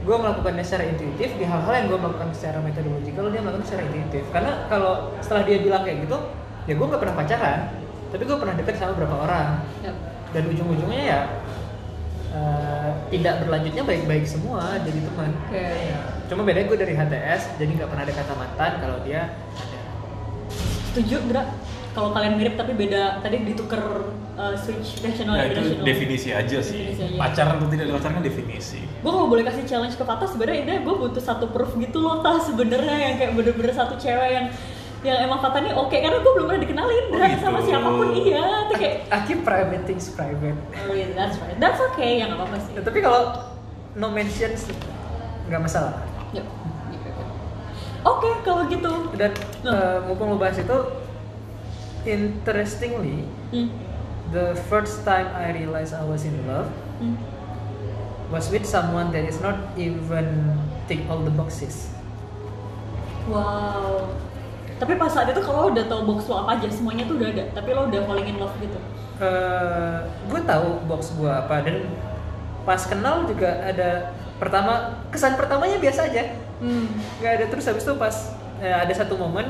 gue 0.00 0.12
melakukannya 0.14 0.60
secara 0.60 0.84
intuitif 0.86 1.32
di 1.32 1.44
hal-hal 1.44 1.72
yang 1.74 1.86
gue 1.88 1.98
melakukan 1.98 2.28
secara 2.30 2.60
metodological 2.60 3.24
dia 3.26 3.40
melakukan 3.40 3.64
secara 3.64 3.82
intuitif 3.84 4.24
karena 4.30 4.68
kalau 4.68 4.92
setelah 5.18 5.42
dia 5.42 5.58
bilang 5.58 5.80
kayak 5.80 6.04
gitu 6.04 6.16
ya 6.64 6.74
gue 6.74 6.86
nggak 6.86 7.00
pernah 7.00 7.16
pacaran 7.16 7.60
tapi 8.08 8.22
gue 8.22 8.36
pernah 8.36 8.54
deket 8.54 8.74
sama 8.76 8.92
beberapa 8.92 9.16
orang 9.18 9.48
Yap. 9.80 9.96
dan 10.30 10.42
ujung-ujungnya 10.46 11.02
ya 11.02 11.20
eh, 12.34 12.90
tidak 13.14 13.46
berlanjutnya 13.46 13.82
baik-baik 13.86 14.24
semua 14.26 14.74
jadi 14.82 14.98
teman 14.98 15.30
Oke. 15.46 15.68
cuma 16.26 16.42
bedanya 16.42 16.66
gue 16.66 16.78
dari 16.82 16.94
HTS 16.98 17.42
jadi 17.56 17.70
nggak 17.78 17.88
pernah 17.94 18.04
ada 18.04 18.14
kata 18.14 18.32
mantan 18.34 18.72
kalau 18.82 18.98
dia 19.06 19.30
ada 19.34 19.78
Setuju, 20.94 21.26
Dra? 21.26 21.42
Kalau 21.90 22.14
kalian 22.14 22.38
mirip 22.38 22.54
tapi 22.54 22.70
beda, 22.70 23.18
tadi 23.18 23.42
ditukar 23.42 23.82
uh, 24.38 24.54
switch 24.54 25.02
rational 25.02 25.34
Nah, 25.34 25.50
dan 25.50 25.58
itu 25.58 25.82
definisi 25.82 26.30
aja 26.30 26.58
sih. 26.62 26.86
Definisi 26.86 27.02
aja. 27.02 27.18
Pacaran 27.18 27.58
atau 27.58 27.66
tidak 27.66 27.90
pacaran 27.98 28.14
kan 28.18 28.22
definisi. 28.22 28.78
gue 28.78 29.10
kalau 29.10 29.26
boleh 29.26 29.42
kasih 29.42 29.66
challenge 29.66 29.98
ke 29.98 30.06
Fata 30.06 30.24
sebenarnya 30.24 30.58
ini 30.64 30.74
gue 30.86 30.94
butuh 30.94 31.18
satu 31.18 31.50
proof 31.50 31.74
gitu 31.82 31.98
loh 31.98 32.22
tah 32.22 32.38
sebenarnya 32.38 32.96
yang 33.10 33.14
kayak 33.18 33.32
bener-bener 33.34 33.74
satu 33.74 33.98
cewek 33.98 34.30
yang 34.32 34.46
yang 35.04 35.20
emang 35.20 35.36
Fata 35.38 35.60
nih 35.60 35.70
oke 35.70 35.92
karena 35.92 36.16
gue 36.16 36.32
belum 36.32 36.46
pernah 36.48 36.62
dikenalin 36.62 37.04
Oh, 37.06 37.20
gitu. 37.20 37.38
sama 37.38 37.58
siapa 37.60 37.86
pun 37.86 38.08
iya 38.10 38.44
tuh 38.66 38.76
kayak 38.76 38.96
I 39.06 39.18
keep 39.22 39.44
private 39.44 39.84
things 39.84 40.08
private 40.10 40.56
oh 40.82 40.92
yeah, 40.92 41.12
that's 41.12 41.36
right 41.38 41.56
that's 41.56 41.80
okay 41.92 42.18
ya 42.18 42.26
nggak 42.26 42.40
apa-apa 42.40 42.56
sih 42.58 42.72
Ya, 42.72 42.80
tapi 42.80 42.98
kalau 42.98 43.22
no 43.94 44.08
mentions 44.08 44.64
nggak 45.44 45.60
masalah 45.60 46.00
Yep. 46.32 46.46
oke 48.02 48.28
kalau 48.42 48.64
gitu 48.66 48.92
dan 49.14 49.30
Nah. 49.60 49.72
eh, 49.72 49.98
mumpung 50.02 50.28
lo 50.28 50.36
bahas 50.36 50.56
itu 50.56 50.78
interestingly 52.02 53.24
hmm. 53.50 53.68
the 54.30 54.56
first 54.66 55.04
time 55.04 55.28
I 55.30 55.52
realized 55.52 55.92
I 55.92 56.02
was 56.02 56.24
in 56.24 56.36
love 56.44 56.68
Hmm. 56.94 57.18
was 58.30 58.48
with 58.48 58.62
someone 58.62 59.10
that 59.10 59.22
is 59.22 59.36
not 59.38 59.58
even 59.74 60.56
tick 60.86 61.02
all 61.06 61.18
the 61.18 61.30
boxes 61.30 61.90
wow 63.26 64.08
tapi 64.78 64.98
pas 64.98 65.10
saat 65.10 65.30
itu 65.30 65.40
kalau 65.40 65.68
lo 65.68 65.68
udah 65.70 65.84
tahu 65.86 66.00
box 66.08 66.26
lo 66.26 66.42
apa 66.42 66.58
aja 66.58 66.66
semuanya 66.70 67.06
tuh 67.06 67.16
udah 67.20 67.28
ada 67.30 67.44
tapi 67.54 67.68
lo 67.70 67.86
udah 67.86 68.00
falling 68.06 68.28
in 68.28 68.36
love 68.42 68.54
gitu? 68.58 68.78
Eh, 69.22 69.98
gue 70.26 70.40
tahu 70.42 70.82
box 70.90 71.14
gue 71.14 71.30
apa 71.30 71.62
dan 71.62 71.86
pas 72.66 72.82
kenal 72.82 73.28
juga 73.30 73.62
ada 73.62 74.10
pertama 74.42 74.98
kesan 75.14 75.38
pertamanya 75.38 75.78
biasa 75.78 76.10
aja. 76.10 76.34
Hmm. 76.58 76.86
nggak 77.20 77.32
ada 77.38 77.44
terus 77.50 77.66
habis 77.66 77.82
itu 77.82 77.94
pas 77.98 78.14
eh, 78.62 78.72
ada 78.72 78.90
satu 78.94 79.18
momen 79.18 79.46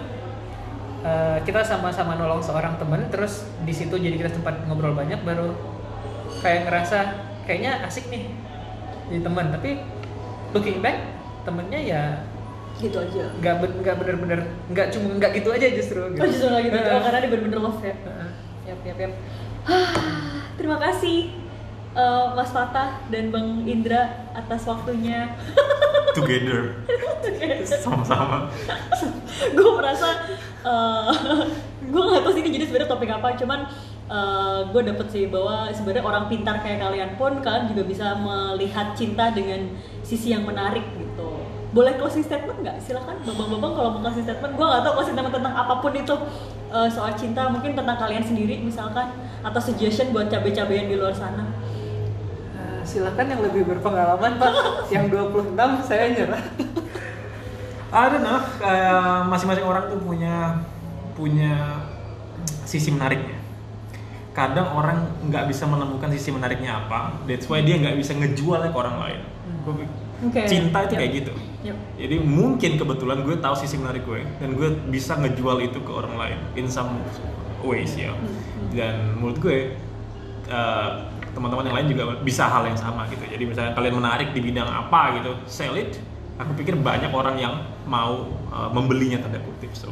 eh, 1.04 1.38
kita 1.44 1.60
sama-sama 1.62 2.16
nolong 2.16 2.40
seorang 2.40 2.76
teman 2.80 3.06
terus 3.12 3.44
di 3.62 3.72
situ 3.76 3.94
jadi 3.96 4.16
kita 4.16 4.40
tempat 4.40 4.64
ngobrol 4.66 4.96
banyak 4.96 5.20
baru 5.22 5.52
kayak 6.40 6.68
ngerasa 6.68 6.98
kayaknya 7.44 7.84
asik 7.86 8.08
nih 8.08 8.28
jadi 9.12 9.20
teman 9.20 9.52
tapi 9.52 9.84
looking 10.56 10.80
back 10.80 10.96
temennya 11.44 11.80
ya 11.80 12.02
gitu 12.82 12.96
aja 12.98 13.24
nggak 13.38 13.54
ben- 13.62 13.76
nggak 13.82 13.96
bener-bener 14.02 14.40
nggak 14.70 14.86
cuma 14.90 15.06
nggak 15.16 15.32
gitu 15.38 15.48
aja 15.54 15.66
justru 15.74 16.00
oh 16.02 16.26
justru 16.26 16.48
lagi 16.50 16.68
gitu 16.68 16.90
oh, 16.90 17.00
karena 17.02 17.18
dia 17.22 17.30
bener-bener 17.30 17.60
love 17.62 17.80
ya 17.82 17.94
Heeh. 17.94 18.30
Yap, 18.64 18.80
yap, 18.80 18.96
yap. 18.96 19.12
Terima 20.56 20.80
kasih 20.80 21.36
eh, 21.92 22.26
Mas 22.32 22.48
Fatah 22.48 23.04
dan 23.12 23.28
Bang 23.28 23.68
Indra 23.68 24.32
atas 24.32 24.64
waktunya. 24.64 25.36
Together. 26.16 26.80
Sama-sama. 27.84 28.48
gue 29.52 29.70
merasa 29.76 30.08
uh, 30.68 31.12
gue 31.84 32.02
nggak 32.08 32.22
tahu 32.24 32.32
sih 32.32 32.40
ini 32.40 32.56
jadi 32.56 32.64
sebenarnya 32.72 32.88
topik 32.88 33.10
apa, 33.12 33.36
cuman 33.36 33.60
gue 34.72 34.82
dapet 34.84 35.06
sih 35.12 35.24
bahwa 35.28 35.68
sebenarnya 35.72 36.04
orang 36.08 36.24
pintar 36.32 36.60
kayak 36.64 36.80
kalian 36.80 37.10
pun 37.20 37.40
kalian 37.44 37.68
juga 37.68 37.82
bisa 37.84 38.16
melihat 38.16 38.96
cinta 38.96 39.28
dengan 39.28 39.76
sisi 40.00 40.32
yang 40.32 40.48
menarik 40.48 40.84
gitu. 40.96 41.03
Boleh 41.74 41.98
closing 41.98 42.22
statement 42.22 42.62
nggak? 42.62 42.78
Silahkan, 42.78 43.18
babang-babang 43.26 43.72
kalau 43.74 43.88
mau 43.98 44.00
closing 44.06 44.22
statement, 44.22 44.54
gue 44.54 44.62
nggak 44.62 44.82
tahu 44.86 44.92
closing 44.94 45.14
statement 45.18 45.34
tentang 45.42 45.54
apa 45.58 45.74
pun 45.82 45.92
itu 45.92 46.14
uh, 46.70 46.86
soal 46.86 47.10
cinta, 47.18 47.50
mungkin 47.50 47.74
tentang 47.74 47.98
kalian 47.98 48.22
sendiri 48.22 48.62
misalkan, 48.62 49.10
atau 49.42 49.58
suggestion 49.58 50.14
buat 50.14 50.30
cabai-cabean 50.30 50.86
di 50.86 50.94
luar 50.94 51.10
sana. 51.10 51.50
Eh, 52.54 52.80
silakan 52.86 53.26
yang 53.26 53.42
lebih 53.42 53.66
berpengalaman 53.66 54.38
pak 54.38 54.54
yang 54.94 55.10
26 55.10 55.58
saya 55.82 56.14
nyerah 56.14 56.44
I 57.94 58.10
don't 58.10 58.26
know, 58.26 58.42
kayak 58.58 59.30
masing-masing 59.30 59.62
orang 59.62 59.86
tuh 59.86 60.02
punya 60.02 60.66
punya 61.14 61.78
sisi 62.66 62.90
menariknya. 62.90 63.38
Kadang 64.34 64.74
orang 64.74 65.14
nggak 65.30 65.46
bisa 65.46 65.62
menemukan 65.70 66.10
sisi 66.10 66.34
menariknya 66.34 66.74
apa, 66.74 67.22
that's 67.22 67.46
why 67.46 67.62
dia 67.62 67.78
nggak 67.78 67.94
bisa 67.94 68.18
ngejualnya 68.18 68.74
ke 68.74 68.78
orang 68.78 68.96
lain. 68.98 69.20
Pikir, 69.62 69.86
Oke. 70.26 70.42
Cinta 70.50 70.78
itu 70.82 70.94
Yap. 70.98 71.00
kayak 71.06 71.12
gitu. 71.22 71.32
Yap. 71.64 71.76
Jadi 71.96 72.16
mungkin 72.20 72.76
kebetulan 72.76 73.24
gue 73.24 73.40
tahu 73.40 73.54
sisi 73.56 73.80
menarik 73.80 74.04
gue 74.04 74.20
dan 74.36 74.52
gue 74.52 74.68
bisa 74.92 75.16
ngejual 75.16 75.64
itu 75.64 75.80
ke 75.80 75.90
orang 75.90 76.14
lain 76.20 76.38
in 76.60 76.68
some 76.68 77.00
ways 77.64 77.96
ya. 77.96 78.12
Dan 78.76 79.16
menurut 79.16 79.40
gue 79.40 79.72
eh, 80.52 80.90
teman-teman 81.32 81.64
yang 81.64 81.76
lain 81.80 81.88
juga 81.88 82.04
bisa 82.20 82.44
hal 82.44 82.68
yang 82.68 82.76
sama 82.76 83.08
gitu. 83.08 83.24
Jadi 83.24 83.44
misalnya 83.48 83.72
kalian 83.72 83.96
menarik 83.96 84.36
di 84.36 84.44
bidang 84.44 84.68
apa 84.68 85.16
gitu, 85.16 85.32
sell 85.48 85.72
it. 85.80 85.96
Aku 86.36 86.52
pikir 86.52 86.76
banyak 86.76 87.08
orang 87.08 87.40
yang 87.40 87.64
mau 87.88 88.28
eh, 88.52 88.68
membelinya 88.68 89.24
tanda 89.24 89.40
kutip. 89.40 89.72
So 89.72 89.88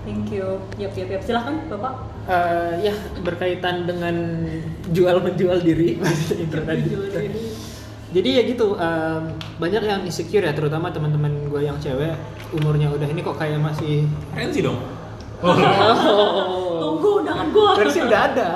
Thank 0.00 0.32
you. 0.32 0.58
Yap, 0.80 0.96
yap, 0.96 1.08
yap. 1.12 1.22
Silahkan, 1.22 1.60
Bapak. 1.68 1.94
Eh, 2.26 2.90
ya 2.90 2.94
berkaitan 3.22 3.86
dengan 3.86 4.42
jual 4.90 5.22
menjual 5.22 5.60
diri. 5.62 6.00
Jual 6.90 7.08
diri. 7.14 7.70
Jadi 8.10 8.28
ya 8.34 8.42
gitu 8.42 8.74
em, 8.74 9.22
banyak 9.62 9.82
yang 9.86 10.02
insecure 10.02 10.42
ya 10.42 10.50
terutama 10.50 10.90
teman-teman 10.90 11.30
gue 11.46 11.62
yang 11.62 11.78
cewek 11.78 12.18
umurnya 12.50 12.90
udah 12.90 13.06
ini 13.06 13.22
kok 13.22 13.38
kayak 13.38 13.62
masih 13.62 14.10
keren 14.34 14.50
sih 14.50 14.62
dong. 14.66 14.78
Tunggu 16.82 17.22
undangan 17.22 17.48
gua. 17.54 17.78
versi 17.78 18.02
udah 18.02 18.20
ada. 18.34 18.50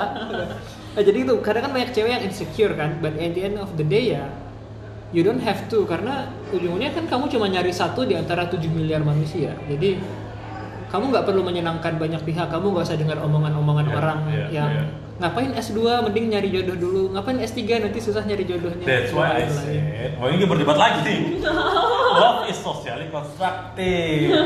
Nah, 0.95 1.03
jadi 1.03 1.27
itu 1.27 1.33
kadang 1.39 1.67
kan 1.67 1.71
banyak 1.71 1.91
cewek 1.95 2.11
yang 2.11 2.23
insecure 2.23 2.73
kan, 2.75 2.99
but 2.99 3.15
at 3.15 3.31
the 3.31 3.41
end 3.47 3.57
of 3.57 3.71
the 3.79 3.85
day 3.87 4.15
ya 4.15 4.27
you 5.15 5.23
don't 5.23 5.39
have 5.39 5.71
to 5.71 5.87
karena 5.87 6.27
ujungnya 6.51 6.91
kan 6.91 7.07
kamu 7.07 7.31
cuma 7.31 7.47
nyari 7.47 7.71
satu 7.71 8.03
di 8.03 8.19
antara 8.19 8.51
7 8.51 8.59
miliar 8.67 8.99
manusia. 8.99 9.55
Jadi 9.71 9.95
kamu 10.91 11.03
nggak 11.11 11.25
perlu 11.25 11.41
menyenangkan 11.41 11.93
banyak 11.97 12.21
pihak, 12.23 12.47
kamu 12.49 12.65
nggak 12.71 12.85
usah 12.85 12.97
dengar 12.99 13.17
omongan-omongan 13.23 13.85
Iya, 13.85 13.95
orang 13.95 14.19
iya, 14.31 14.45
yang 14.51 14.71
iya. 14.71 14.83
ngapain 15.19 15.51
S2 15.55 15.79
mending 16.05 16.25
nyari 16.31 16.49
jodoh 16.51 16.77
dulu, 16.77 17.03
ngapain 17.15 17.37
S3 17.39 17.61
nanti 17.87 17.99
susah 18.03 18.23
nyari 18.23 18.43
jodohnya. 18.43 18.85
That's 18.85 19.11
why 19.15 19.43
I 19.43 19.49
said, 19.49 20.17
oh 20.19 20.27
ini 20.29 20.43
berdebat 20.45 20.77
lagi 20.77 20.99
nih. 21.05 21.19
Love 22.15 22.47
is 22.47 22.57
socially 22.59 23.07
constructive. 23.11 24.31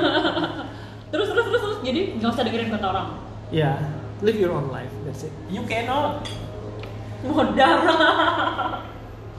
Terus, 1.10 1.26
terus, 1.34 1.46
terus, 1.50 1.62
terus. 1.66 1.78
Jadi 1.82 2.02
nggak 2.22 2.30
usah 2.30 2.44
dengerin 2.46 2.70
kata 2.70 2.86
orang. 2.86 3.08
Ya, 3.50 3.82
live 4.22 4.38
your 4.38 4.54
own 4.54 4.70
life, 4.70 4.94
that's 5.10 5.26
it. 5.26 5.34
You 5.50 5.66
cannot. 5.66 6.22
Modar. 7.26 7.82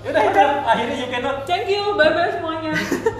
Yaudah 0.02 0.22
itu 0.32 0.42
akhirnya 0.66 0.96
you 0.98 1.08
cannot. 1.14 1.46
Thank 1.46 1.70
you. 1.70 1.94
Bye-bye 1.94 2.42
semuanya. 2.42 2.72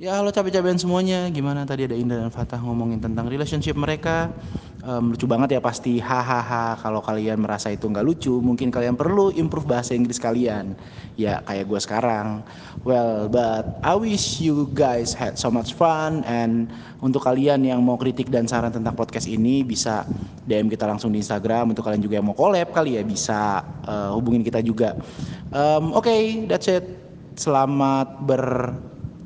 Ya 0.00 0.16
halo 0.16 0.32
capek-capekan 0.32 0.80
semuanya, 0.80 1.28
gimana? 1.28 1.68
Tadi 1.68 1.84
ada 1.84 1.92
Indra 1.92 2.24
dan 2.24 2.32
Fatah 2.32 2.56
ngomongin 2.56 3.04
tentang 3.04 3.28
relationship 3.28 3.76
mereka. 3.76 4.32
Em, 4.80 5.12
Lucu 5.12 5.28
banget 5.28 5.52
ya 5.52 5.60
pasti, 5.60 6.00
hahaha 6.00 6.72
Kalau 6.80 7.04
kalian 7.04 7.36
merasa 7.36 7.68
itu 7.68 7.84
nggak 7.84 8.00
lucu, 8.00 8.32
mungkin 8.40 8.72
kalian 8.72 8.96
perlu 8.96 9.28
improve 9.36 9.68
bahasa 9.68 9.92
Inggris 9.92 10.16
kalian. 10.16 10.72
Ya 11.20 11.44
kayak 11.44 11.68
gue 11.68 11.76
sekarang. 11.84 12.40
Well, 12.80 13.28
but 13.28 13.76
I 13.84 13.92
wish 13.92 14.40
you 14.40 14.72
guys 14.72 15.12
had 15.12 15.36
so 15.36 15.52
much 15.52 15.76
fun. 15.76 16.24
And 16.24 16.72
untuk 17.04 17.28
kalian 17.28 17.68
yang 17.68 17.84
mau 17.84 18.00
kritik 18.00 18.32
dan 18.32 18.48
saran 18.48 18.72
tentang 18.72 18.96
podcast 18.96 19.28
ini 19.28 19.60
Bisa 19.68 20.08
DM 20.48 20.72
kita 20.72 20.88
langsung 20.88 21.12
di 21.12 21.20
Instagram. 21.20 21.76
Untuk 21.76 21.84
kalian 21.84 22.00
juga 22.00 22.16
yang 22.16 22.24
mau 22.24 22.32
collab 22.32 22.72
kali 22.72 22.96
ya, 22.96 23.04
bisa 23.04 23.60
eh, 23.84 24.16
hubungin 24.16 24.40
kita 24.40 24.64
juga. 24.64 24.96
Em, 25.52 25.92
Oke, 25.92 26.48
that's 26.48 26.72
it. 26.72 26.88
Selamat 27.36 28.16
ber 28.24 28.72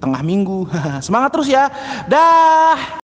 tengah 0.04 0.22
minggu. 0.22 0.68
Semangat 1.06 1.32
terus 1.32 1.48
ya. 1.48 1.72
Dah. 2.04 3.03